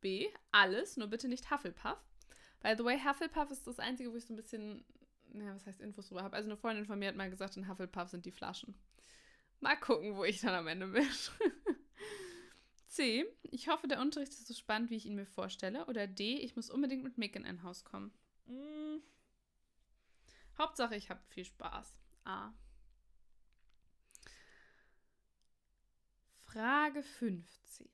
B. 0.02 0.28
Alles, 0.50 0.98
nur 0.98 1.08
bitte 1.08 1.28
nicht 1.28 1.50
Hufflepuff. 1.50 1.98
By 2.60 2.74
the 2.76 2.84
way, 2.84 2.98
Hufflepuff 2.98 3.50
ist 3.50 3.66
das 3.66 3.78
Einzige, 3.78 4.12
wo 4.12 4.16
ich 4.16 4.26
so 4.26 4.34
ein 4.34 4.36
bisschen, 4.36 4.84
naja, 5.32 5.54
was 5.54 5.66
heißt 5.66 5.80
Infos 5.80 6.08
drüber 6.08 6.22
habe. 6.22 6.36
Also 6.36 6.48
eine 6.48 6.58
Freundin 6.58 6.84
von 6.84 6.98
mir 6.98 7.08
hat 7.08 7.16
mal 7.16 7.30
gesagt, 7.30 7.56
in 7.56 7.68
Hufflepuff 7.68 8.10
sind 8.10 8.26
die 8.26 8.30
Flaschen. 8.30 8.74
Mal 9.60 9.76
gucken, 9.76 10.16
wo 10.16 10.24
ich 10.24 10.40
dann 10.40 10.54
am 10.54 10.66
Ende 10.66 10.88
bin. 10.88 11.08
C. 12.88 13.24
Ich 13.42 13.68
hoffe, 13.68 13.88
der 13.88 14.00
Unterricht 14.00 14.32
ist 14.32 14.46
so 14.46 14.54
spannend, 14.54 14.90
wie 14.90 14.96
ich 14.96 15.06
ihn 15.06 15.14
mir 15.14 15.24
vorstelle. 15.24 15.86
Oder 15.86 16.06
D. 16.06 16.36
Ich 16.38 16.56
muss 16.56 16.68
unbedingt 16.68 17.02
mit 17.02 17.16
Mick 17.16 17.34
in 17.36 17.46
ein 17.46 17.62
Haus 17.62 17.84
kommen. 17.84 18.12
Hm. 18.46 19.00
Hauptsache, 20.58 20.96
ich 20.96 21.08
habe 21.08 21.20
viel 21.28 21.44
Spaß. 21.44 21.94
A. 22.24 22.52
Frage 26.44 27.02
15. 27.02 27.88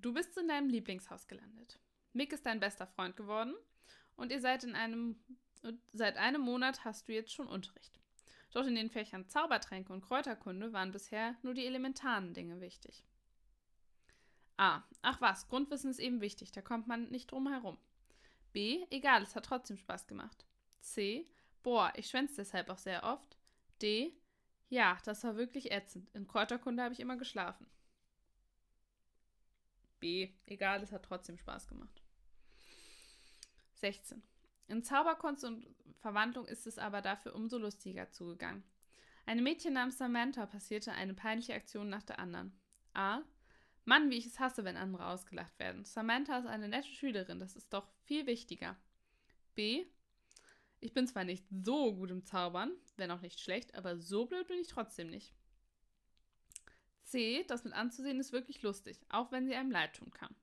Du 0.00 0.12
bist 0.12 0.36
in 0.36 0.48
deinem 0.48 0.68
Lieblingshaus 0.68 1.28
gelandet. 1.28 1.78
Mick 2.12 2.32
ist 2.32 2.44
dein 2.46 2.58
bester 2.58 2.86
Freund 2.86 3.16
geworden 3.16 3.54
und 4.16 4.32
ihr 4.32 4.40
seid 4.40 4.64
in 4.64 4.74
einem 4.74 5.16
seit 5.92 6.16
einem 6.16 6.42
Monat 6.42 6.84
hast 6.84 7.08
du 7.08 7.12
jetzt 7.12 7.32
schon 7.32 7.46
Unterricht. 7.46 7.98
Doch 8.52 8.66
in 8.66 8.74
den 8.74 8.90
Fächern 8.90 9.28
Zaubertränke 9.28 9.92
und 9.92 10.02
Kräuterkunde 10.02 10.72
waren 10.72 10.92
bisher 10.92 11.36
nur 11.42 11.54
die 11.54 11.64
elementaren 11.64 12.34
Dinge 12.34 12.60
wichtig. 12.60 13.04
A. 14.56 14.82
Ach 15.02 15.20
was, 15.20 15.48
Grundwissen 15.48 15.90
ist 15.90 16.00
eben 16.00 16.20
wichtig, 16.20 16.52
da 16.52 16.60
kommt 16.60 16.86
man 16.86 17.10
nicht 17.10 17.30
drum 17.30 17.48
herum. 17.48 17.78
B. 18.52 18.84
Egal, 18.90 19.22
es 19.22 19.34
hat 19.34 19.46
trotzdem 19.46 19.76
Spaß 19.76 20.06
gemacht. 20.06 20.44
C. 20.80 21.28
Boah, 21.62 21.92
ich 21.96 22.08
schwänze 22.08 22.36
deshalb 22.36 22.68
auch 22.68 22.78
sehr 22.78 23.04
oft. 23.04 23.36
D. 23.80 24.12
Ja, 24.68 24.98
das 25.04 25.24
war 25.24 25.36
wirklich 25.36 25.72
ätzend. 25.72 26.08
In 26.14 26.26
Kräuterkunde 26.26 26.82
habe 26.82 26.94
ich 26.94 27.00
immer 27.00 27.16
geschlafen. 27.16 27.66
Egal, 30.04 30.82
es 30.82 30.92
hat 30.92 31.04
trotzdem 31.04 31.38
Spaß 31.38 31.66
gemacht. 31.66 32.02
16. 33.76 34.22
In 34.68 34.82
Zauberkunst 34.82 35.44
und 35.44 35.66
Verwandlung 36.00 36.46
ist 36.46 36.66
es 36.66 36.78
aber 36.78 37.00
dafür 37.00 37.34
umso 37.34 37.56
lustiger 37.58 38.10
zugegangen. 38.10 38.62
Einem 39.26 39.44
Mädchen 39.44 39.72
namens 39.72 39.96
Samantha 39.96 40.44
passierte 40.44 40.92
eine 40.92 41.14
peinliche 41.14 41.54
Aktion 41.54 41.88
nach 41.88 42.02
der 42.02 42.18
anderen. 42.18 42.52
A. 42.92 43.22
Mann, 43.86 44.10
wie 44.10 44.18
ich 44.18 44.26
es 44.26 44.38
hasse, 44.38 44.64
wenn 44.64 44.76
andere 44.76 45.06
ausgelacht 45.06 45.58
werden. 45.58 45.84
Samantha 45.84 46.38
ist 46.38 46.46
eine 46.46 46.68
nette 46.68 46.88
Schülerin, 46.88 47.40
das 47.40 47.56
ist 47.56 47.72
doch 47.72 47.88
viel 48.04 48.26
wichtiger. 48.26 48.76
B. 49.54 49.86
Ich 50.80 50.92
bin 50.92 51.06
zwar 51.06 51.24
nicht 51.24 51.46
so 51.50 51.94
gut 51.94 52.10
im 52.10 52.24
Zaubern, 52.24 52.72
wenn 52.96 53.10
auch 53.10 53.22
nicht 53.22 53.40
schlecht, 53.40 53.74
aber 53.74 53.96
so 53.96 54.26
blöd 54.26 54.46
bin 54.48 54.60
ich 54.60 54.68
trotzdem 54.68 55.08
nicht. 55.08 55.34
C. 57.04 57.44
Das 57.44 57.64
mit 57.64 57.72
anzusehen 57.72 58.20
ist 58.20 58.32
wirklich 58.32 58.62
lustig, 58.62 58.98
auch 59.08 59.32
wenn 59.32 59.46
sie 59.46 59.54
einem 59.54 59.70
leid 59.70 59.94
tun 59.94 60.10
kann. 60.10 60.34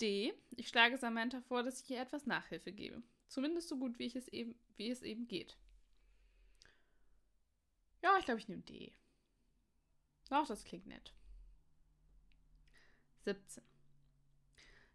D. 0.00 0.32
Ich 0.56 0.68
schlage 0.68 0.96
Samantha 0.96 1.40
vor, 1.42 1.62
dass 1.62 1.82
ich 1.82 1.90
ihr 1.90 2.00
etwas 2.00 2.26
Nachhilfe 2.26 2.72
gebe. 2.72 3.02
Zumindest 3.28 3.68
so 3.68 3.76
gut, 3.76 3.98
wie, 3.98 4.06
ich 4.06 4.16
es, 4.16 4.28
eben, 4.28 4.58
wie 4.76 4.90
es 4.90 5.02
eben 5.02 5.28
geht. 5.28 5.56
Ja, 8.02 8.16
ich 8.18 8.24
glaube, 8.24 8.40
ich 8.40 8.48
nehme 8.48 8.62
D. 8.62 8.94
Doch, 10.30 10.46
das 10.46 10.64
klingt 10.64 10.86
nett. 10.86 11.12
17. 13.24 13.62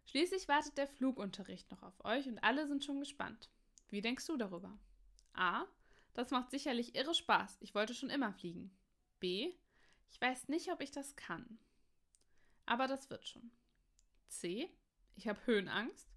Schließlich 0.06 0.48
wartet 0.48 0.76
der 0.78 0.88
Flugunterricht 0.88 1.70
noch 1.70 1.82
auf 1.82 2.04
euch 2.04 2.26
und 2.26 2.38
alle 2.38 2.66
sind 2.66 2.84
schon 2.84 3.00
gespannt. 3.00 3.50
Wie 3.88 4.00
denkst 4.00 4.26
du 4.26 4.36
darüber? 4.36 4.78
A. 5.34 5.66
Das 6.14 6.30
macht 6.30 6.50
sicherlich 6.50 6.94
irre 6.94 7.14
Spaß. 7.14 7.58
Ich 7.60 7.74
wollte 7.74 7.94
schon 7.94 8.10
immer 8.10 8.32
fliegen. 8.32 8.76
B. 9.20 9.52
Ich 10.10 10.20
weiß 10.20 10.48
nicht, 10.48 10.70
ob 10.72 10.80
ich 10.80 10.90
das 10.90 11.16
kann. 11.16 11.58
Aber 12.64 12.88
das 12.88 13.10
wird 13.10 13.26
schon. 13.26 13.50
C. 14.28 14.70
Ich 15.14 15.28
habe 15.28 15.44
Höhenangst. 15.46 16.08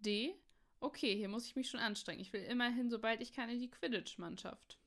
D. 0.00 0.34
Okay, 0.80 1.16
hier 1.16 1.28
muss 1.28 1.46
ich 1.46 1.56
mich 1.56 1.68
schon 1.68 1.80
anstrengen. 1.80 2.20
Ich 2.20 2.32
will 2.32 2.42
immerhin, 2.42 2.90
sobald 2.90 3.20
ich 3.20 3.32
kann, 3.32 3.48
in 3.48 3.60
die 3.60 3.70
Quidditch-Mannschaft. 3.70 4.78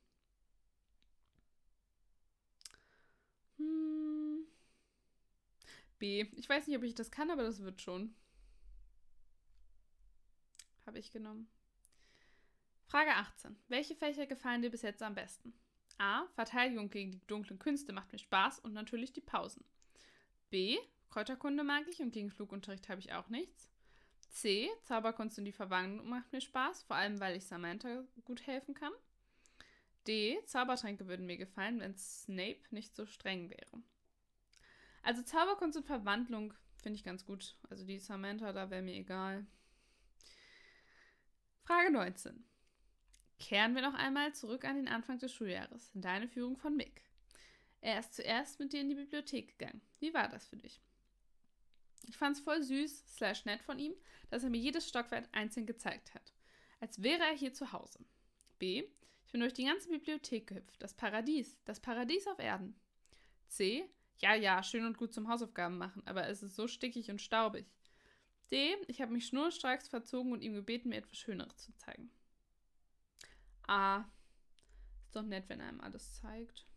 Hm. 3.57 4.45
B. 5.99 6.27
Ich 6.35 6.47
weiß 6.47 6.67
nicht, 6.67 6.77
ob 6.77 6.83
ich 6.83 6.95
das 6.95 7.11
kann, 7.11 7.29
aber 7.29 7.43
das 7.43 7.61
wird 7.61 7.81
schon. 7.81 8.15
Habe 10.85 10.99
ich 10.99 11.11
genommen. 11.11 11.49
Frage 12.85 13.11
18. 13.11 13.55
Welche 13.67 13.95
Fächer 13.95 14.25
gefallen 14.25 14.61
dir 14.61 14.69
bis 14.69 14.81
jetzt 14.81 15.03
am 15.03 15.15
besten? 15.15 15.53
A. 15.99 16.25
Verteidigung 16.35 16.89
gegen 16.89 17.11
die 17.11 17.25
dunklen 17.27 17.59
Künste 17.59 17.93
macht 17.93 18.11
mir 18.11 18.19
Spaß 18.19 18.59
und 18.59 18.73
natürlich 18.73 19.13
die 19.13 19.21
Pausen. 19.21 19.63
B. 20.49 20.77
Kräuterkunde 21.09 21.63
mag 21.63 21.83
ich 21.89 22.01
und 22.01 22.11
gegen 22.11 22.31
Flugunterricht 22.31 22.89
habe 22.89 22.99
ich 22.99 23.13
auch 23.13 23.29
nichts. 23.29 23.69
C. 24.29 24.69
Zauberkunst 24.83 25.37
und 25.37 25.45
die 25.45 25.51
Verwandlung 25.51 26.09
macht 26.09 26.31
mir 26.31 26.41
Spaß, 26.41 26.83
vor 26.83 26.95
allem 26.95 27.19
weil 27.19 27.35
ich 27.35 27.45
Samantha 27.45 28.03
gut 28.23 28.47
helfen 28.47 28.73
kann. 28.73 28.93
D. 30.07 30.39
Zaubertränke 30.45 31.07
würden 31.07 31.25
mir 31.25 31.37
gefallen, 31.37 31.79
wenn 31.79 31.97
Snape 31.97 32.61
nicht 32.71 32.95
so 32.95 33.05
streng 33.05 33.49
wäre. 33.49 33.83
Also 35.03 35.21
Zauberkunst 35.21 35.77
und 35.77 35.85
Verwandlung 35.85 36.53
finde 36.81 36.97
ich 36.97 37.03
ganz 37.03 37.25
gut. 37.25 37.57
Also 37.69 37.85
die 37.85 37.99
Samantha, 37.99 38.53
da 38.53 38.69
wäre 38.69 38.81
mir 38.81 38.95
egal. 38.95 39.45
Frage 41.63 41.91
19. 41.91 42.43
Kehren 43.41 43.73
wir 43.73 43.81
noch 43.81 43.95
einmal 43.95 44.33
zurück 44.35 44.65
an 44.65 44.75
den 44.75 44.87
Anfang 44.87 45.17
des 45.17 45.33
Schuljahres, 45.33 45.89
in 45.95 46.01
deine 46.01 46.27
Führung 46.27 46.57
von 46.57 46.77
Mick. 46.77 47.01
Er 47.81 47.99
ist 47.99 48.13
zuerst 48.13 48.59
mit 48.59 48.71
dir 48.71 48.81
in 48.81 48.89
die 48.89 48.95
Bibliothek 48.95 49.57
gegangen. 49.57 49.81
Wie 49.99 50.13
war 50.13 50.29
das 50.29 50.45
für 50.45 50.57
dich? 50.57 50.79
Ich 52.07 52.15
fand 52.15 52.37
es 52.37 52.43
voll 52.43 52.61
süß, 52.61 53.15
slash 53.15 53.45
nett 53.45 53.63
von 53.63 53.79
ihm, 53.79 53.95
dass 54.29 54.43
er 54.43 54.51
mir 54.51 54.59
jedes 54.59 54.87
Stockwerk 54.87 55.27
einzeln 55.31 55.65
gezeigt 55.65 56.13
hat. 56.13 56.33
Als 56.79 57.01
wäre 57.01 57.23
er 57.23 57.35
hier 57.35 57.51
zu 57.51 57.71
Hause. 57.71 58.05
B. 58.59 58.83
Ich 59.25 59.31
bin 59.31 59.41
durch 59.41 59.53
die 59.53 59.65
ganze 59.65 59.89
Bibliothek 59.89 60.45
gehüpft. 60.45 60.81
Das 60.81 60.93
Paradies. 60.93 61.59
Das 61.65 61.79
Paradies 61.79 62.27
auf 62.27 62.37
Erden. 62.37 62.75
C. 63.47 63.89
Ja, 64.19 64.35
ja, 64.35 64.61
schön 64.61 64.85
und 64.85 64.99
gut 64.99 65.15
zum 65.15 65.27
Hausaufgaben 65.27 65.79
machen, 65.79 66.03
aber 66.05 66.27
es 66.27 66.43
ist 66.43 66.55
so 66.55 66.67
stickig 66.67 67.09
und 67.09 67.19
staubig. 67.19 67.65
D. 68.51 68.77
Ich 68.87 69.01
habe 69.01 69.13
mich 69.13 69.25
schnurstracks 69.25 69.87
verzogen 69.87 70.31
und 70.31 70.43
ihm 70.43 70.53
gebeten, 70.53 70.89
mir 70.89 70.97
etwas 70.97 71.17
Schöneres 71.17 71.57
zu 71.57 71.75
zeigen. 71.77 72.11
A. 73.71 74.03
Ist 75.05 75.15
doch 75.15 75.23
nett, 75.23 75.47
wenn 75.47 75.61
einem 75.61 75.79
alles 75.79 76.19
zeigt. 76.19 76.67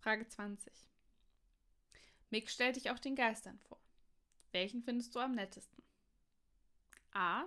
Frage 0.00 0.26
20. 0.26 0.72
Mick 2.30 2.50
stellt 2.50 2.74
dich 2.74 2.90
auch 2.90 2.98
den 2.98 3.14
Geistern 3.14 3.60
vor. 3.60 3.78
Welchen 4.50 4.82
findest 4.82 5.14
du 5.14 5.20
am 5.20 5.36
nettesten? 5.36 5.84
A. 7.12 7.44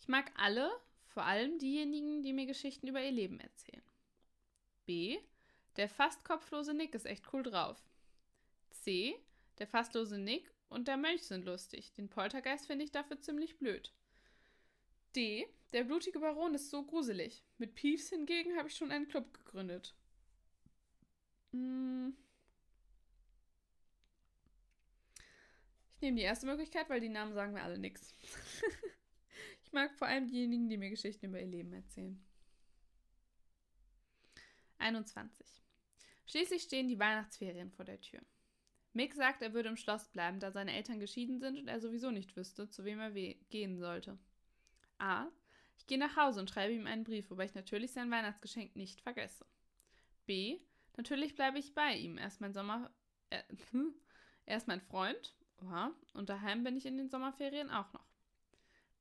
Ich 0.00 0.08
mag 0.08 0.32
alle, 0.36 0.70
vor 1.04 1.24
allem 1.24 1.58
diejenigen, 1.58 2.22
die 2.22 2.32
mir 2.32 2.46
Geschichten 2.46 2.88
über 2.88 3.02
ihr 3.02 3.12
Leben 3.12 3.38
erzählen. 3.38 3.82
B. 4.86 5.18
Der 5.76 5.90
fast 5.90 6.24
kopflose 6.24 6.72
Nick 6.72 6.94
ist 6.94 7.04
echt 7.04 7.30
cool 7.34 7.42
drauf. 7.42 7.78
C. 8.70 9.22
Der 9.58 9.66
fastlose 9.66 10.16
Nick 10.16 10.50
und 10.70 10.88
der 10.88 10.96
Mönch 10.96 11.24
sind 11.24 11.44
lustig. 11.44 11.92
Den 11.92 12.08
Poltergeist 12.08 12.68
finde 12.68 12.86
ich 12.86 12.90
dafür 12.90 13.20
ziemlich 13.20 13.58
blöd. 13.58 13.92
D. 15.14 15.46
Der 15.72 15.84
blutige 15.84 16.18
Baron 16.20 16.54
ist 16.54 16.70
so 16.70 16.84
gruselig. 16.84 17.42
Mit 17.58 17.74
Peeves 17.74 18.10
hingegen 18.10 18.56
habe 18.56 18.68
ich 18.68 18.76
schon 18.76 18.90
einen 18.90 19.08
Club 19.08 19.32
gegründet. 19.32 19.94
Hm. 21.52 22.16
Ich 25.94 26.02
nehme 26.02 26.16
die 26.16 26.22
erste 26.22 26.46
Möglichkeit, 26.46 26.90
weil 26.90 27.00
die 27.00 27.08
Namen 27.08 27.32
sagen 27.32 27.52
mir 27.52 27.62
alle 27.62 27.78
nichts. 27.78 28.14
Ich 29.64 29.74
mag 29.74 29.96
vor 29.96 30.06
allem 30.06 30.26
diejenigen, 30.26 30.68
die 30.68 30.76
mir 30.76 30.90
Geschichten 30.90 31.24
über 31.24 31.40
ihr 31.40 31.46
Leben 31.46 31.72
erzählen. 31.72 32.22
21. 34.76 35.46
Schließlich 36.26 36.64
stehen 36.64 36.88
die 36.88 36.98
Weihnachtsferien 36.98 37.70
vor 37.70 37.86
der 37.86 37.98
Tür. 37.98 38.20
Mick 38.92 39.14
sagt, 39.14 39.40
er 39.40 39.54
würde 39.54 39.70
im 39.70 39.78
Schloss 39.78 40.10
bleiben, 40.10 40.40
da 40.40 40.52
seine 40.52 40.74
Eltern 40.74 41.00
geschieden 41.00 41.38
sind 41.38 41.58
und 41.58 41.68
er 41.68 41.80
sowieso 41.80 42.10
nicht 42.10 42.36
wüsste, 42.36 42.68
zu 42.68 42.84
wem 42.84 43.00
er 43.00 43.12
gehen 43.12 43.78
sollte. 43.78 44.18
A. 44.98 45.30
Ich 45.82 45.88
gehe 45.88 45.98
nach 45.98 46.14
Hause 46.14 46.38
und 46.38 46.48
schreibe 46.48 46.72
ihm 46.72 46.86
einen 46.86 47.02
Brief, 47.02 47.28
wobei 47.28 47.44
ich 47.44 47.56
natürlich 47.56 47.90
sein 47.90 48.08
Weihnachtsgeschenk 48.08 48.76
nicht 48.76 49.00
vergesse. 49.00 49.44
B. 50.26 50.60
Natürlich 50.96 51.34
bleibe 51.34 51.58
ich 51.58 51.74
bei 51.74 51.96
ihm. 51.96 52.18
Er 52.18 52.28
ist 52.28 52.40
mein 52.40 52.54
Sommer. 52.54 52.94
Er, 53.30 53.44
er 54.46 54.56
ist 54.56 54.68
mein 54.68 54.80
Freund. 54.80 55.34
Oha. 55.60 55.90
Und 56.14 56.28
daheim 56.28 56.62
bin 56.62 56.76
ich 56.76 56.86
in 56.86 56.98
den 56.98 57.10
Sommerferien 57.10 57.68
auch 57.68 57.92
noch. 57.94 58.06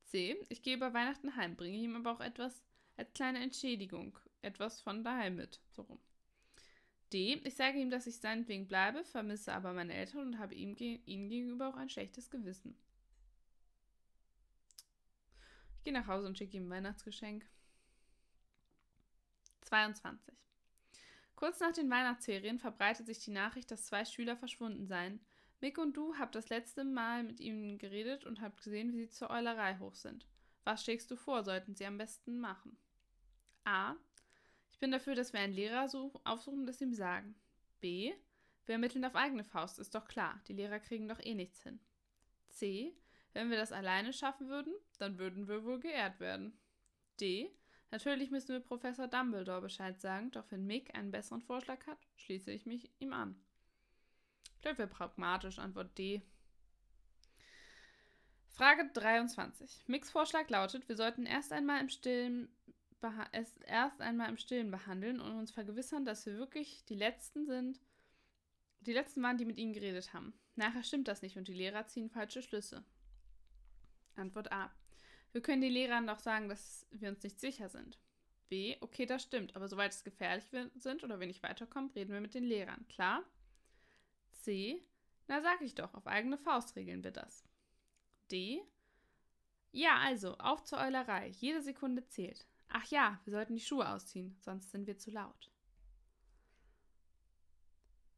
C. 0.06 0.44
Ich 0.50 0.64
gehe 0.64 0.76
über 0.76 0.92
Weihnachten 0.92 1.36
heim, 1.36 1.56
bringe 1.56 1.78
ihm 1.78 1.96
aber 1.96 2.14
auch 2.14 2.20
etwas 2.20 2.64
als 2.98 3.14
kleine 3.14 3.44
Entschädigung, 3.44 4.18
etwas 4.42 4.82
von 4.82 5.04
daheim 5.04 5.36
mit. 5.36 5.62
So 5.70 5.84
rum. 5.84 6.00
D. 7.14 7.36
Ich 7.44 7.58
sage 7.58 7.78
ihm, 7.78 7.92
dass 7.92 8.08
ich 8.08 8.18
seinetwegen 8.18 8.68
bleibe, 8.68 9.04
vermisse 9.04 9.54
aber 9.54 9.74
meine 9.74 9.94
Eltern 9.94 10.22
und 10.22 10.40
habe 10.40 10.56
ihm 10.56 10.76
ge 10.76 11.00
ihnen 11.06 11.30
gegenüber 11.30 11.70
auch 11.70 11.78
ein 11.78 11.90
schlechtes 11.90 12.32
Gewissen. 12.32 12.76
Ich 15.82 15.86
gehe 15.86 15.94
nach 15.94 16.06
Hause 16.06 16.28
und 16.28 16.38
schicke 16.38 16.58
ihm 16.58 16.68
ein 16.68 16.70
Weihnachtsgeschenk. 16.70 17.44
22. 19.62 20.32
Kurz 21.36 21.60
nach 21.60 21.72
den 21.72 21.90
Weihnachtsferien 21.90 22.60
verbreitet 22.60 23.08
sich 23.08 23.18
die 23.18 23.32
Nachricht, 23.32 23.72
dass 23.72 23.88
zwei 23.88 24.06
Schüler 24.06 24.38
verschwunden 24.38 24.86
seien 24.86 25.20
Mick 25.60 25.80
und 25.80 25.98
du 25.98 26.16
habt 26.20 26.36
das 26.36 26.50
letzte 26.50 26.84
Mal 26.84 27.24
mit 27.24 27.40
ihnen 27.40 27.80
geredet 27.80 28.26
und 28.26 28.42
habt 28.42 28.64
gesehen, 28.64 28.94
wie 28.94 29.00
sie 29.00 29.10
zur 29.10 29.32
Eulerei 29.32 29.76
hoch 29.80 29.96
sind. 29.96 30.28
Was 30.66 30.84
schlägst 30.84 31.10
du 31.10 31.16
vor, 31.16 31.44
sollten 31.44 31.74
sie 31.74 31.88
am 31.88 31.98
besten 31.98 32.40
machen? 32.40 32.78
A. 33.64 33.96
Ich 34.72 34.78
bin 34.78 34.92
dafür, 34.92 35.16
dass 35.16 35.34
wir 35.34 35.40
einen 35.40 35.56
Lehrer 35.56 35.86
aufsuchen 36.26 36.60
und 36.60 36.70
es 36.70 36.80
ihm 36.80 36.94
sagen. 36.94 37.34
B. 37.80 38.14
Wir 38.68 38.74
ermitteln 38.74 39.04
auf 39.04 39.16
eigene 39.16 39.44
Faust, 39.44 39.80
ist 39.80 39.96
doch 39.96 40.08
klar. 40.08 40.40
Die 40.48 40.54
Lehrer 40.54 40.80
kriegen 40.80 41.08
doch 41.08 41.20
eh 41.20 41.34
nichts 41.34 41.64
hin. 41.64 41.80
C. 42.50 42.96
Wenn 43.34 43.50
wir 43.50 43.58
das 43.58 43.72
alleine 43.72 44.14
schaffen 44.14 44.50
würden, 44.50 44.74
dann 44.98 45.18
würden 45.18 45.48
wir 45.48 45.64
wohl 45.64 45.80
geehrt 45.80 46.20
werden. 46.20 46.58
D. 47.20 47.52
Natürlich 47.92 48.32
müssen 48.32 48.50
wir 48.50 48.60
Professor 48.60 49.08
Dumbledore 49.08 49.62
Bescheid 49.62 50.00
sagen, 50.00 50.32
doch 50.32 50.50
wenn 50.50 50.66
Mick 50.66 50.96
einen 50.96 51.12
besseren 51.12 51.42
Vorschlag 51.42 51.86
hat, 51.88 52.00
schließe 52.16 52.52
ich 52.52 52.66
mich 52.66 52.92
ihm 53.00 53.14
an. 53.14 53.36
Bleiben 54.62 54.78
wir 54.78 54.88
pragmatisch. 54.88 55.60
Antwort 55.60 55.98
D. 55.98 56.22
Frage 58.50 58.90
23. 58.94 59.86
Mix 59.88 60.12
Vorschlag 60.12 60.50
lautet, 60.50 60.88
wir 60.88 60.96
sollten 60.96 61.26
erst 61.26 61.52
einmal 61.52 61.82
im 61.82 61.90
Stillen 61.90 62.50
es 63.32 63.58
erst 63.66 64.00
einmal 64.02 64.30
im 64.30 64.38
Stillen 64.38 64.70
behandeln 64.70 65.20
und 65.20 65.32
uns 65.32 65.52
vergewissern, 65.52 66.06
dass 66.06 66.26
wir 66.26 66.38
wirklich 66.38 66.86
die 66.86 66.96
Letzten 66.96 67.46
sind, 67.46 67.80
die 68.82 68.94
Letzten 68.94 69.24
waren, 69.24 69.38
die 69.38 69.46
mit 69.46 69.58
ihnen 69.58 69.74
geredet 69.74 70.14
haben. 70.14 70.34
Nachher 70.56 70.84
stimmt 70.84 71.08
das 71.08 71.22
nicht 71.22 71.38
und 71.38 71.48
die 71.48 71.54
Lehrer 71.54 71.88
ziehen 71.88 72.10
falsche 72.10 72.42
Schlüsse. 72.42 72.84
Antwort 74.16 74.52
A. 74.52 74.72
Wir 75.32 75.42
können 75.42 75.62
den 75.62 75.72
Lehrern 75.72 76.08
doch 76.08 76.20
sagen, 76.20 76.50
dass 76.50 76.86
wir 76.92 77.10
uns 77.10 77.24
nicht 77.24 77.40
sicher 77.40 77.70
sind. 77.70 77.98
B. 78.50 78.76
Okay, 78.82 79.06
das 79.06 79.24
stimmt, 79.24 79.56
aber 79.56 79.70
soweit 79.70 79.94
es 79.94 80.04
gefährlich 80.04 80.46
sind 80.76 81.04
oder 81.04 81.20
wir 81.20 81.28
nicht 81.28 81.42
weiterkommen, 81.42 81.92
reden 81.92 82.12
wir 82.12 82.20
mit 82.20 82.34
den 82.34 82.44
Lehrern. 82.44 82.86
Klar? 82.90 83.24
C. 84.32 84.84
Na 85.28 85.42
sag 85.42 85.62
ich 85.62 85.76
doch, 85.76 85.94
auf 85.94 86.08
eigene 86.08 86.38
Faust 86.38 86.76
regeln 86.76 87.04
wir 87.04 87.12
das. 87.12 87.46
D. 88.30 88.62
Ja, 89.72 90.00
also, 90.00 90.38
auf 90.38 90.64
zur 90.66 90.80
Eulerei. 90.80 91.30
Jede 91.30 91.62
Sekunde 91.62 92.06
zählt. 92.08 92.46
Ach 92.68 92.86
ja, 92.88 93.22
wir 93.24 93.32
sollten 93.32 93.56
die 93.56 93.62
Schuhe 93.62 93.88
ausziehen, 93.88 94.36
sonst 94.42 94.72
sind 94.72 94.86
wir 94.88 94.98
zu 94.98 95.12
laut. 95.12 95.50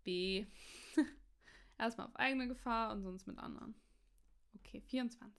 B. 0.03 0.47
Erstmal 1.77 2.07
auf 2.07 2.15
eigene 2.15 2.47
Gefahr 2.47 2.91
und 2.91 3.03
sonst 3.03 3.27
mit 3.27 3.37
anderen. 3.37 3.75
Okay, 4.55 4.81
24. 4.81 5.31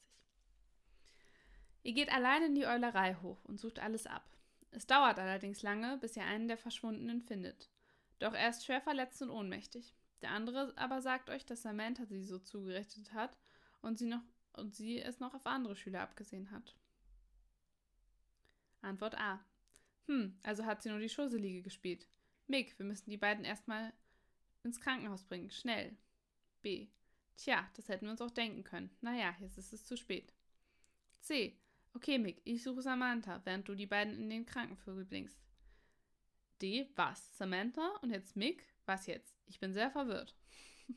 Ihr 1.85 1.93
geht 1.93 2.11
allein 2.11 2.43
in 2.43 2.55
die 2.55 2.67
Eulerei 2.67 3.15
hoch 3.23 3.45
und 3.45 3.61
sucht 3.61 3.79
alles 3.79 4.07
ab. 4.07 4.25
Es 4.71 4.87
dauert 4.87 5.19
allerdings 5.19 5.63
lange, 5.63 5.99
bis 5.99 6.17
ihr 6.17 6.25
einen 6.25 6.49
der 6.49 6.57
Verschwundenen 6.57 7.21
findet. 7.21 7.71
Doch 8.19 8.33
er 8.33 8.49
ist 8.49 8.65
schwer 8.65 8.81
verletzt 8.81 9.21
und 9.21 9.31
ohnmächtig. 9.31 9.95
Der 10.23 10.31
andere 10.31 10.73
aber 10.77 11.03
sagt 11.03 11.29
euch, 11.29 11.45
dass 11.45 11.61
Samantha 11.61 12.07
sie 12.07 12.25
so 12.25 12.39
zugerichtet 12.39 13.13
hat 13.13 13.37
und 13.83 13.99
sie, 13.99 14.07
noch, 14.07 14.23
und 14.55 14.75
sie 14.75 14.99
es 14.99 15.21
noch 15.21 15.35
auf 15.35 15.47
andere 15.47 15.77
Schüler 15.77 16.01
abgesehen 16.01 16.51
hat. 16.51 16.75
Antwort 18.81 19.19
A. 19.19 19.45
Hm, 20.07 20.39
also 20.43 20.65
hat 20.65 20.83
sie 20.83 20.89
nur 20.89 21.01
die 21.01 21.11
Schusselige 21.11 21.61
gespielt. 21.61 22.09
Mick, 22.47 22.79
wir 22.79 22.87
müssen 22.87 23.11
die 23.11 23.19
beiden 23.19 23.45
erstmal 23.45 23.93
ins 24.63 24.81
Krankenhaus 24.81 25.25
bringen. 25.25 25.51
Schnell. 25.51 25.95
B. 26.63 26.89
Tja, 27.37 27.69
das 27.75 27.89
hätten 27.89 28.07
wir 28.07 28.13
uns 28.13 28.23
auch 28.23 28.31
denken 28.31 28.65
können. 28.65 28.91
Naja, 29.03 29.35
jetzt 29.41 29.59
ist 29.59 29.75
es 29.75 29.85
zu 29.85 29.99
spät. 29.99 30.33
C. 31.21 31.59
Okay, 31.95 32.19
Mick, 32.19 32.41
ich 32.45 32.63
suche 32.63 32.83
Samantha, 32.83 33.41
während 33.45 33.69
du 33.69 33.75
die 33.75 33.87
beiden 33.87 34.15
in 34.15 34.29
den 34.29 34.47
Krankenvögel 34.47 35.05
bringst. 35.05 35.39
D. 36.61 36.89
Was? 36.97 37.37
Samantha 37.39 37.87
und 38.03 38.11
jetzt 38.11 38.37
Mick? 38.37 38.67
Was 38.85 39.07
jetzt? 39.07 39.37
Ich 39.47 39.61
bin 39.61 39.73
sehr 39.73 39.91
verwirrt. 39.91 40.35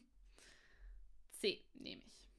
C 1.30 1.64
nehme 1.76 2.02
ich. 2.06 2.30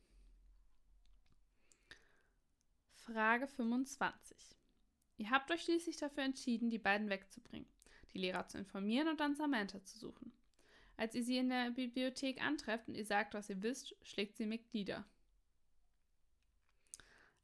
Frage 2.94 3.46
25. 3.46 4.36
Ihr 5.16 5.30
habt 5.30 5.50
euch 5.50 5.62
schließlich 5.62 5.96
dafür 5.96 6.24
entschieden, 6.24 6.68
die 6.68 6.78
beiden 6.78 7.08
wegzubringen, 7.08 7.68
die 8.12 8.18
Lehrer 8.18 8.46
zu 8.48 8.58
informieren 8.58 9.08
und 9.08 9.20
dann 9.20 9.34
Samantha 9.34 9.82
zu 9.84 9.98
suchen. 9.98 10.32
Als 10.96 11.14
ihr 11.14 11.22
sie 11.22 11.38
in 11.38 11.48
der 11.48 11.70
Bibliothek 11.70 12.42
antrefft 12.42 12.88
und 12.88 12.96
ihr 12.96 13.04
sagt, 13.04 13.34
was 13.34 13.48
ihr 13.48 13.62
wisst, 13.62 13.94
schlägt 14.02 14.36
sie 14.36 14.46
Mick 14.46 14.74
nieder. 14.74 15.04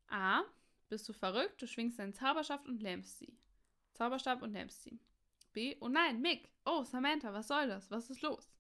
A. 0.09 0.43
Bist 0.95 1.09
du 1.09 1.13
verrückt? 1.13 1.61
Du 1.61 1.67
schwingst 1.67 1.99
deinen 1.99 2.15
Zauberstab 2.15 2.69
und 2.69 2.81
lähmst 2.81 3.19
sie. 3.19 3.37
Zauberstab 3.95 4.43
und 4.43 4.53
lähmst 4.53 4.85
sie. 4.85 5.01
B. 5.53 5.77
Oh 5.81 5.89
nein, 5.89 6.21
Mick. 6.21 6.49
Oh, 6.65 6.85
Samantha, 6.85 7.33
was 7.33 7.49
soll 7.49 7.67
das? 7.67 7.91
Was 7.91 8.11
ist 8.11 8.23
los? 8.23 8.55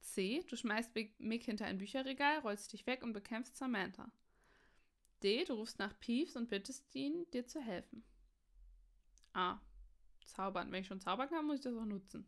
C. 0.00 0.42
Du 0.48 0.56
schmeißt 0.56 0.92
Mick 1.18 1.44
hinter 1.44 1.66
ein 1.66 1.76
Bücherregal, 1.76 2.38
rollst 2.38 2.72
dich 2.72 2.86
weg 2.86 3.02
und 3.02 3.12
bekämpfst 3.12 3.58
Samantha. 3.58 4.10
D. 5.22 5.44
Du 5.44 5.52
rufst 5.52 5.78
nach 5.78 6.00
Peeves 6.00 6.34
und 6.34 6.48
bittest 6.48 6.94
ihn, 6.94 7.30
dir 7.32 7.46
zu 7.46 7.60
helfen. 7.60 8.02
A. 9.34 9.60
Zaubern. 10.24 10.72
Wenn 10.72 10.80
ich 10.80 10.86
schon 10.86 11.02
zaubern 11.02 11.28
kann, 11.28 11.44
muss 11.44 11.56
ich 11.56 11.64
das 11.64 11.76
auch 11.76 11.84
nutzen. 11.84 12.26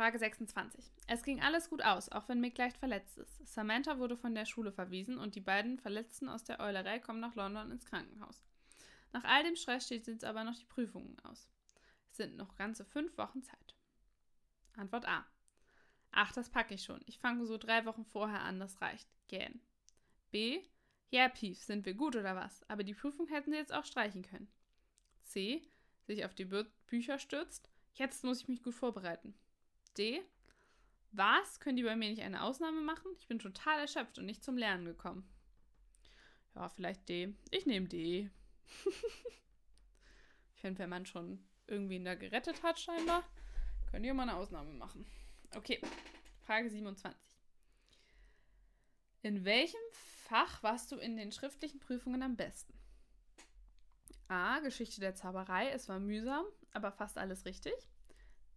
Frage 0.00 0.18
26. 0.18 0.82
Es 1.08 1.22
ging 1.22 1.42
alles 1.42 1.68
gut 1.68 1.84
aus, 1.84 2.08
auch 2.08 2.26
wenn 2.26 2.40
Mick 2.40 2.56
leicht 2.56 2.78
verletzt 2.78 3.18
ist. 3.18 3.46
Samantha 3.46 3.98
wurde 3.98 4.16
von 4.16 4.34
der 4.34 4.46
Schule 4.46 4.72
verwiesen 4.72 5.18
und 5.18 5.34
die 5.34 5.42
beiden 5.42 5.78
Verletzten 5.78 6.30
aus 6.30 6.42
der 6.42 6.58
Eulerei 6.58 6.98
kommen 6.98 7.20
nach 7.20 7.34
London 7.34 7.70
ins 7.70 7.84
Krankenhaus. 7.84 8.42
Nach 9.12 9.24
all 9.24 9.44
dem 9.44 9.56
Stress 9.56 9.84
steht 9.84 10.06
jetzt 10.06 10.24
aber 10.24 10.42
noch 10.42 10.56
die 10.56 10.64
Prüfungen 10.64 11.18
aus. 11.24 11.50
Es 12.10 12.16
sind 12.16 12.38
noch 12.38 12.56
ganze 12.56 12.86
fünf 12.86 13.18
Wochen 13.18 13.42
Zeit. 13.42 13.76
Antwort 14.72 15.06
A. 15.06 15.26
Ach, 16.12 16.32
das 16.32 16.48
packe 16.48 16.72
ich 16.72 16.82
schon. 16.82 17.02
Ich 17.04 17.18
fange 17.18 17.44
so 17.44 17.58
drei 17.58 17.84
Wochen 17.84 18.06
vorher 18.06 18.40
an, 18.40 18.58
das 18.58 18.80
reicht. 18.80 19.06
Gähn. 19.28 19.60
B. 20.30 20.62
Ja, 21.10 21.28
Pief, 21.28 21.62
sind 21.62 21.84
wir 21.84 21.92
gut 21.92 22.16
oder 22.16 22.34
was? 22.34 22.66
Aber 22.70 22.84
die 22.84 22.94
Prüfung 22.94 23.26
hätten 23.26 23.50
sie 23.50 23.58
jetzt 23.58 23.74
auch 23.74 23.84
streichen 23.84 24.22
können. 24.22 24.50
C. 25.20 25.60
Sich 26.06 26.24
auf 26.24 26.34
die 26.34 26.46
Bü 26.46 26.64
Bücher 26.86 27.18
stürzt. 27.18 27.68
Jetzt 27.92 28.24
muss 28.24 28.40
ich 28.40 28.48
mich 28.48 28.62
gut 28.62 28.74
vorbereiten. 28.74 29.34
D. 29.98 30.22
Was? 31.12 31.60
Können 31.60 31.76
die 31.76 31.82
bei 31.82 31.96
mir 31.96 32.10
nicht 32.10 32.22
eine 32.22 32.42
Ausnahme 32.42 32.80
machen? 32.80 33.10
Ich 33.18 33.26
bin 33.26 33.38
total 33.38 33.80
erschöpft 33.80 34.18
und 34.18 34.26
nicht 34.26 34.44
zum 34.44 34.56
Lernen 34.56 34.84
gekommen. 34.84 35.28
Ja, 36.54 36.68
vielleicht 36.68 37.08
D. 37.08 37.34
Ich 37.50 37.66
nehme 37.66 37.88
D. 37.88 38.30
ich 40.54 40.60
finde, 40.60 40.78
wenn 40.80 40.90
man 40.90 41.06
schon 41.06 41.44
irgendwen 41.66 42.04
da 42.04 42.14
gerettet 42.14 42.62
hat, 42.62 42.78
scheinbar, 42.78 43.24
können 43.90 44.04
die 44.04 44.12
mal 44.12 44.22
eine 44.22 44.36
Ausnahme 44.36 44.72
machen. 44.72 45.06
Okay, 45.56 45.80
Frage 46.42 46.70
27. 46.70 47.30
In 49.22 49.44
welchem 49.44 49.80
Fach 49.92 50.62
warst 50.62 50.92
du 50.92 50.96
in 50.96 51.16
den 51.16 51.32
schriftlichen 51.32 51.80
Prüfungen 51.80 52.22
am 52.22 52.36
besten? 52.36 52.72
A. 54.28 54.60
Geschichte 54.60 55.00
der 55.00 55.16
Zauberei. 55.16 55.70
Es 55.70 55.88
war 55.88 55.98
mühsam, 55.98 56.44
aber 56.72 56.92
fast 56.92 57.18
alles 57.18 57.44
richtig. 57.44 57.74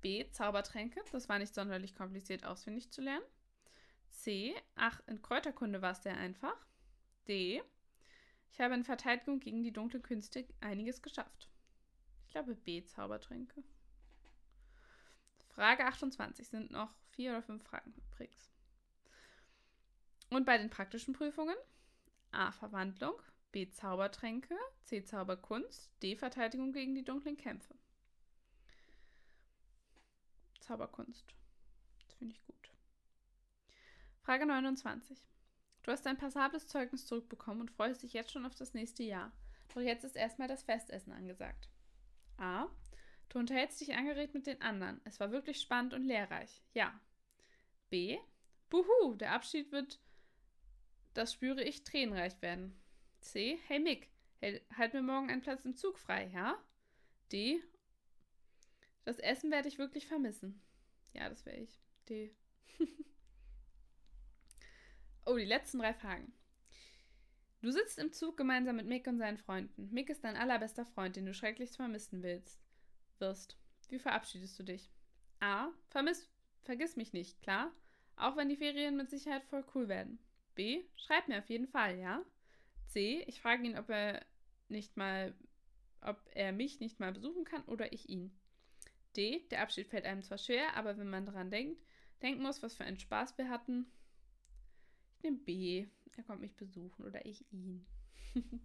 B. 0.04 0.30
Zaubertränke. 0.30 1.02
Das 1.12 1.30
war 1.30 1.39
nicht 1.39 1.56
sonderlich 1.56 1.96
kompliziert 1.96 2.46
auswendig 2.46 2.92
zu 2.92 3.02
lernen. 3.02 3.26
C. 4.10 4.54
Ach, 4.76 5.02
in 5.08 5.22
Kräuterkunde 5.22 5.82
war 5.82 5.94
es 5.94 6.04
sehr 6.04 6.18
einfach. 6.18 6.56
D. 7.28 7.63
Ich 8.52 8.60
habe 8.60 8.76
in 8.76 8.84
Verteidigung 8.84 9.39
gegen 9.39 9.63
die 9.63 9.72
dunkle 9.72 10.00
Künste 10.00 10.46
einiges 10.60 11.02
geschafft. 11.02 11.50
Ich 12.26 12.30
glaube 12.32 12.54
B. 12.54 12.86
Zaubertränke. 12.86 13.63
Frage 15.56 15.86
28 15.86 16.48
sind 16.48 16.70
noch 16.70 16.94
vier 17.12 17.32
oder 17.32 17.42
fünf 17.42 17.63
Fragen 17.63 17.94
übrigens. 17.94 18.52
Und 20.30 20.46
bei 20.46 20.58
den 20.58 20.70
praktischen 20.70 21.13
Prüfungen 21.13 21.56
A. 22.32 22.52
Verwandlung, 22.52 23.22
B. 23.52 23.70
Zaubertränke, 23.70 24.56
C. 24.82 25.04
Zauberkunst, 25.04 25.92
D. 26.02 26.16
Verteidigung 26.16 26.74
gegen 26.74 26.94
die 26.94 27.06
dunklen 27.06 27.38
Kämpfe. 27.38 27.76
Zauberkunst. 30.63 31.36
Das 31.99 32.13
finde 32.15 32.34
ich 32.34 32.43
gut. 32.45 32.69
Frage 34.21 34.45
29. 34.45 35.17
Du 35.84 35.91
hast 35.91 36.08
ein 36.08 36.17
passables 36.17 36.67
Zeugnis 36.67 37.06
zurückbekommen 37.06 37.62
und 37.62 37.71
freust 37.71 38.04
dich 38.04 38.13
jetzt 38.13 38.32
schon 38.32 38.45
auf 38.45 38.56
das 38.56 38.73
nächste 38.73 39.04
Jahr. 39.04 39.34
Doch 39.73 39.82
jetzt 39.82 40.06
ist 40.06 40.15
erstmal 40.15 40.47
das 40.47 40.63
Festessen 40.63 41.12
angesagt. 41.12 41.69
A. 42.38 42.67
Du 43.30 43.39
unterhältst 43.39 43.82
dich 43.82 43.95
angeregt 43.95 44.34
mit 44.34 44.47
den 44.47 44.62
anderen. 44.62 45.02
Es 45.04 45.19
war 45.19 45.32
wirklich 45.32 45.60
spannend 45.60 45.93
und 45.93 46.04
lehrreich. 46.04 46.63
Ja. 46.73 46.99
B. 47.89 48.17
Buhu, 48.69 49.15
der 49.15 49.34
Abschied 49.34 49.71
wird, 49.71 49.99
das 51.13 51.34
spüre 51.34 51.63
ich, 51.63 51.84
tränenreich 51.84 52.41
werden. 52.41 52.80
C. 53.19 53.60
Hey 53.67 53.80
Mick, 53.80 54.10
halt 54.76 54.93
mir 54.93 55.02
morgen 55.02 55.30
einen 55.30 55.41
Platz 55.41 55.65
im 55.65 55.76
Zug 55.76 55.99
frei, 55.99 56.30
ja? 56.34 56.58
D. 57.32 57.62
Das 59.06 59.20
Essen 59.20 59.52
werde 59.52 59.68
ich 59.68 59.78
wirklich 59.78 60.08
vermissen. 60.08 60.62
Ja, 61.13 61.30
das 61.30 61.46
wäre 61.46 61.58
ich. 61.58 61.80
D. 62.10 62.36
oh, 65.26 65.38
die 65.38 65.46
letzten 65.46 65.80
drei 65.80 65.94
Fragen. 65.94 66.34
Du 67.62 67.72
sitzt 67.72 67.98
im 67.98 68.12
Zug 68.12 68.36
gemeinsam 68.36 68.76
mit 68.76 68.88
Mick 68.88 69.08
und 69.08 69.18
seinen 69.18 69.38
Freunden. 69.38 69.89
Mick 69.94 70.10
ist 70.10 70.24
dein 70.24 70.36
allerbester 70.36 70.86
Freund, 70.86 71.16
den 71.16 71.26
du 71.26 71.34
schrecklichst 71.34 71.78
vermissen 71.78 72.22
willst. 72.22 72.62
Wirst. 73.20 73.58
Wie 73.89 74.00
verabschiedest 74.00 74.58
du 74.60 74.63
dich? 74.63 74.92
A. 75.39 75.70
Vermiss, 75.89 76.30
vergiss 76.63 76.96
mich 76.96 77.13
nicht, 77.13 77.42
klar? 77.42 77.72
Auch 78.16 78.36
wenn 78.36 78.50
die 78.50 78.58
Ferien 78.58 78.98
mit 78.98 79.10
Sicherheit 79.10 79.46
voll 79.46 79.63
cool 79.74 79.88
werden. 79.88 80.20
B. 80.56 80.84
Schreib 80.96 81.28
mir 81.28 81.39
auf 81.39 81.50
jeden 81.50 81.68
Fall, 81.68 81.98
ja? 82.00 82.26
C. 82.88 83.24
Ich 83.28 83.42
frage 83.42 83.63
ihn, 83.63 83.78
ob 83.78 83.89
er 83.89 84.26
nicht 84.68 84.98
mal, 84.98 85.34
ob 86.02 86.20
er 86.34 86.52
mich 86.52 86.80
nicht 86.80 87.00
mal 87.00 87.13
besuchen 87.13 87.46
kann 87.46 87.63
oder 87.63 87.94
ich 87.94 88.10
ihn. 88.10 88.38
D. 89.13 89.45
Der 89.52 89.62
Abschied 89.62 89.88
fällt 89.88 90.06
einem 90.06 90.21
zwar 90.21 90.38
schwer, 90.38 90.76
aber 90.76 90.97
wenn 90.97 91.10
man 91.10 91.26
daran 91.26 91.52
denkt, 91.52 91.84
denken 92.21 92.43
muss, 92.43 92.63
was 92.63 92.76
für 92.76 92.84
einen 92.84 92.99
Spaß 92.99 93.38
wir 93.38 93.49
hatten. 93.49 93.86
Ich 95.17 95.23
nehme 95.23 95.38
B. 95.38 95.88
Er 96.15 96.23
kommt 96.23 96.41
mich 96.41 96.56
besuchen 96.56 97.06
oder 97.06 97.26
ich 97.26 97.45
ihn. 97.52 97.86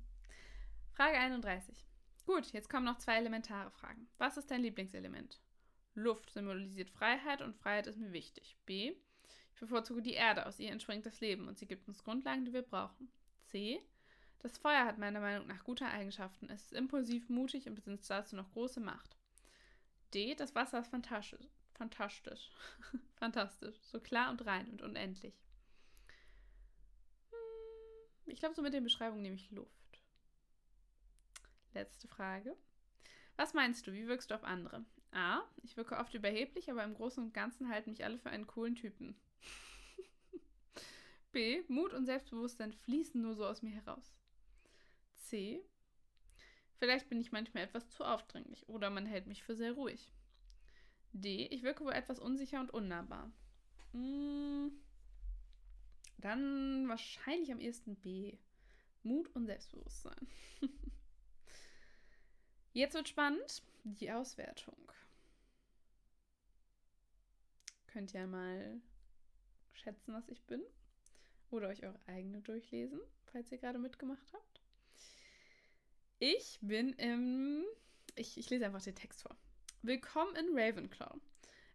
Frage 0.92 1.18
31. 1.18 1.86
Gut, 2.26 2.52
jetzt 2.52 2.68
kommen 2.68 2.84
noch 2.84 2.98
zwei 2.98 3.16
elementare 3.16 3.70
Fragen. 3.70 4.08
Was 4.18 4.36
ist 4.36 4.50
dein 4.50 4.62
Lieblingselement? 4.62 5.40
Luft 5.94 6.30
symbolisiert 6.30 6.90
Freiheit 6.90 7.42
und 7.42 7.56
Freiheit 7.56 7.86
ist 7.86 7.98
mir 7.98 8.12
wichtig. 8.12 8.56
B. 8.66 8.94
Ich 9.54 9.60
bevorzuge 9.60 10.02
die 10.02 10.12
Erde, 10.12 10.46
aus 10.46 10.60
ihr 10.60 10.70
entspringt 10.70 11.06
das 11.06 11.20
Leben 11.20 11.48
und 11.48 11.58
sie 11.58 11.66
gibt 11.66 11.88
uns 11.88 12.04
Grundlagen, 12.04 12.44
die 12.44 12.52
wir 12.52 12.62
brauchen. 12.62 13.10
C. 13.46 13.80
Das 14.40 14.58
Feuer 14.58 14.84
hat 14.84 14.98
meiner 14.98 15.20
Meinung 15.20 15.48
nach 15.48 15.64
gute 15.64 15.86
Eigenschaften. 15.86 16.48
Es 16.48 16.66
ist 16.66 16.72
impulsiv, 16.74 17.28
mutig 17.28 17.66
und 17.66 17.74
besitzt 17.74 18.08
dazu 18.08 18.36
noch 18.36 18.52
große 18.52 18.80
Macht. 18.80 19.16
D. 20.14 20.34
Das 20.34 20.54
Wasser 20.54 20.80
ist 20.80 20.88
fantastisch. 20.88 21.46
Fantastisch. 21.74 22.50
fantastisch. 23.16 23.76
So 23.82 24.00
klar 24.00 24.30
und 24.30 24.44
rein 24.46 24.68
und 24.70 24.82
unendlich. 24.82 25.34
Hm, 27.30 28.32
ich 28.32 28.40
glaube, 28.40 28.54
so 28.54 28.62
mit 28.62 28.74
den 28.74 28.84
Beschreibungen 28.84 29.22
nehme 29.22 29.36
ich 29.36 29.50
Luft. 29.50 30.02
Letzte 31.74 32.08
Frage. 32.08 32.56
Was 33.36 33.54
meinst 33.54 33.86
du, 33.86 33.92
wie 33.92 34.08
wirkst 34.08 34.30
du 34.30 34.34
auf 34.34 34.44
andere? 34.44 34.84
A. 35.12 35.42
Ich 35.62 35.76
wirke 35.76 35.96
oft 35.96 36.12
überheblich, 36.14 36.70
aber 36.70 36.84
im 36.84 36.94
Großen 36.94 37.22
und 37.22 37.34
Ganzen 37.34 37.68
halten 37.68 37.90
mich 37.90 38.04
alle 38.04 38.18
für 38.18 38.30
einen 38.30 38.46
coolen 38.46 38.74
Typen. 38.74 39.16
B. 41.32 41.62
Mut 41.68 41.92
und 41.92 42.06
Selbstbewusstsein 42.06 42.72
fließen 42.72 43.20
nur 43.20 43.34
so 43.34 43.46
aus 43.46 43.62
mir 43.62 43.70
heraus. 43.70 44.12
C. 45.14 45.62
Vielleicht 46.78 47.08
bin 47.08 47.20
ich 47.20 47.32
manchmal 47.32 47.64
etwas 47.64 47.88
zu 47.90 48.04
aufdringlich 48.04 48.68
oder 48.68 48.90
man 48.90 49.06
hält 49.06 49.26
mich 49.26 49.42
für 49.42 49.56
sehr 49.56 49.72
ruhig. 49.72 50.12
D. 51.12 51.46
Ich 51.46 51.62
wirke 51.62 51.84
wohl 51.84 51.92
etwas 51.92 52.18
unsicher 52.18 52.60
und 52.60 52.70
unnahbar. 52.70 53.32
Hm, 53.92 54.70
dann 56.18 56.88
wahrscheinlich 56.88 57.50
am 57.50 57.60
ehesten 57.60 57.96
B. 57.96 58.36
Mut 59.02 59.28
und 59.34 59.46
Selbstbewusstsein. 59.46 60.28
Jetzt 62.72 62.94
wird 62.94 63.08
spannend. 63.08 63.62
Die 63.84 64.10
Auswertung. 64.10 64.76
Könnt 67.86 68.12
ihr 68.12 68.26
mal 68.26 68.80
schätzen, 69.72 70.12
was 70.12 70.28
ich 70.28 70.42
bin. 70.44 70.62
Oder 71.50 71.68
euch 71.68 71.84
eure 71.84 71.98
eigene 72.06 72.42
durchlesen, 72.42 73.00
falls 73.24 73.50
ihr 73.50 73.58
gerade 73.58 73.78
mitgemacht 73.78 74.32
habt. 74.32 74.57
Ich 76.20 76.58
bin 76.60 76.94
im. 76.94 77.64
Ich, 78.16 78.36
ich 78.38 78.50
lese 78.50 78.66
einfach 78.66 78.82
den 78.82 78.96
Text 78.96 79.22
vor. 79.22 79.36
Willkommen 79.82 80.34
in 80.34 80.48
Ravenclaw. 80.52 81.14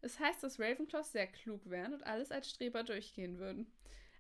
Es 0.01 0.19
heißt, 0.19 0.43
dass 0.43 0.59
Ravenclaws 0.59 1.13
sehr 1.13 1.27
klug 1.27 1.69
wären 1.69 1.93
und 1.93 2.03
alles 2.03 2.29
als 2.29 2.49
Streber 2.49 2.83
durchgehen 2.83 3.39
würden. 3.39 3.71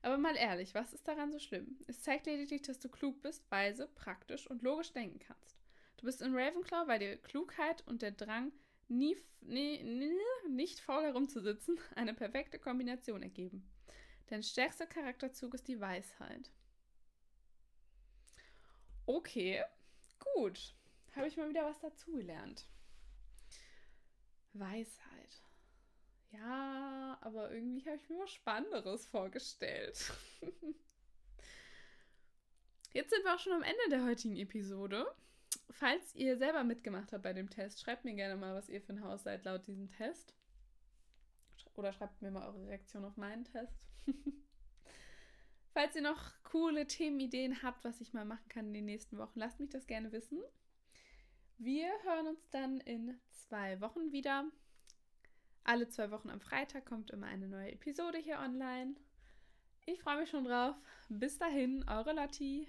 Aber 0.01 0.17
mal 0.17 0.37
ehrlich, 0.37 0.73
was 0.73 0.93
ist 0.93 1.09
daran 1.09 1.33
so 1.33 1.39
schlimm? 1.39 1.77
Es 1.87 2.03
zeigt 2.03 2.25
lediglich, 2.25 2.61
dass 2.61 2.79
du 2.79 2.87
klug 2.87 3.21
bist, 3.21 3.51
weise, 3.51 3.89
praktisch 3.95 4.49
und 4.49 4.61
logisch 4.61 4.93
denken 4.93 5.19
kannst. 5.19 5.57
Du 5.97 6.05
bist 6.05 6.21
in 6.21 6.33
Ravenclaw, 6.33 6.87
weil 6.87 6.99
dir 6.99 7.17
Klugheit 7.17 7.85
und 7.85 8.01
der 8.01 8.11
Drang, 8.11 8.53
nie, 8.87 9.17
nie, 9.41 9.83
nie, 9.83 10.13
nicht 10.47 10.79
faul 10.79 11.03
herumzusitzen, 11.03 11.77
eine 11.95 12.13
perfekte 12.13 12.59
Kombination 12.59 13.23
ergeben. 13.23 13.69
Dein 14.27 14.41
stärkster 14.41 14.85
Charakterzug 14.85 15.53
ist 15.53 15.67
die 15.67 15.81
Weisheit. 15.81 16.49
Okay, 19.05 19.61
Gut, 20.35 20.75
habe 21.15 21.27
ich 21.27 21.37
mal 21.37 21.49
wieder 21.49 21.65
was 21.65 21.79
dazugelernt. 21.79 22.67
Weisheit. 24.53 25.43
Ja, 26.31 27.17
aber 27.21 27.51
irgendwie 27.51 27.85
habe 27.85 27.97
ich 27.97 28.09
mir 28.09 28.19
was 28.19 28.31
Spannenderes 28.31 29.05
vorgestellt. 29.05 30.11
Jetzt 32.93 33.09
sind 33.09 33.23
wir 33.23 33.33
auch 33.35 33.39
schon 33.39 33.53
am 33.53 33.63
Ende 33.63 33.89
der 33.89 34.05
heutigen 34.05 34.37
Episode. 34.37 35.05
Falls 35.69 36.13
ihr 36.15 36.37
selber 36.37 36.63
mitgemacht 36.63 37.11
habt 37.11 37.23
bei 37.23 37.33
dem 37.33 37.49
Test, 37.49 37.81
schreibt 37.81 38.05
mir 38.05 38.13
gerne 38.13 38.35
mal, 38.35 38.53
was 38.55 38.69
ihr 38.69 38.81
für 38.81 38.93
ein 38.93 39.03
Haus 39.03 39.23
seid 39.23 39.43
laut 39.45 39.65
diesem 39.67 39.89
Test. 39.89 40.35
oder 41.75 41.91
schreibt 41.91 42.21
mir 42.21 42.31
mal 42.31 42.47
eure 42.47 42.67
Reaktion 42.67 43.03
auf 43.05 43.17
meinen 43.17 43.45
Test. 43.45 43.73
Falls 45.73 45.95
ihr 45.95 46.03
noch 46.03 46.31
coole 46.43 46.85
Themenideen 46.85 47.63
habt, 47.63 47.83
was 47.83 47.99
ich 47.99 48.13
mal 48.13 48.25
machen 48.25 48.47
kann 48.47 48.67
in 48.67 48.73
den 48.73 48.85
nächsten 48.85 49.17
Wochen, 49.17 49.39
lasst 49.39 49.59
mich 49.59 49.71
das 49.71 49.87
gerne 49.87 50.11
wissen. 50.11 50.39
Wir 51.57 51.89
hören 52.03 52.27
uns 52.27 52.47
dann 52.51 52.79
in 52.81 53.19
zwei 53.31 53.81
Wochen 53.81 54.11
wieder. 54.11 54.45
Alle 55.63 55.87
zwei 55.87 56.11
Wochen 56.11 56.29
am 56.29 56.41
Freitag 56.41 56.85
kommt 56.85 57.09
immer 57.09 57.25
eine 57.25 57.47
neue 57.47 57.71
Episode 57.71 58.19
hier 58.19 58.39
online. 58.39 58.95
Ich 59.85 60.01
freue 60.01 60.19
mich 60.19 60.29
schon 60.29 60.45
drauf. 60.45 60.75
Bis 61.09 61.39
dahin, 61.39 61.83
eure 61.89 62.13
Lotti. 62.13 62.67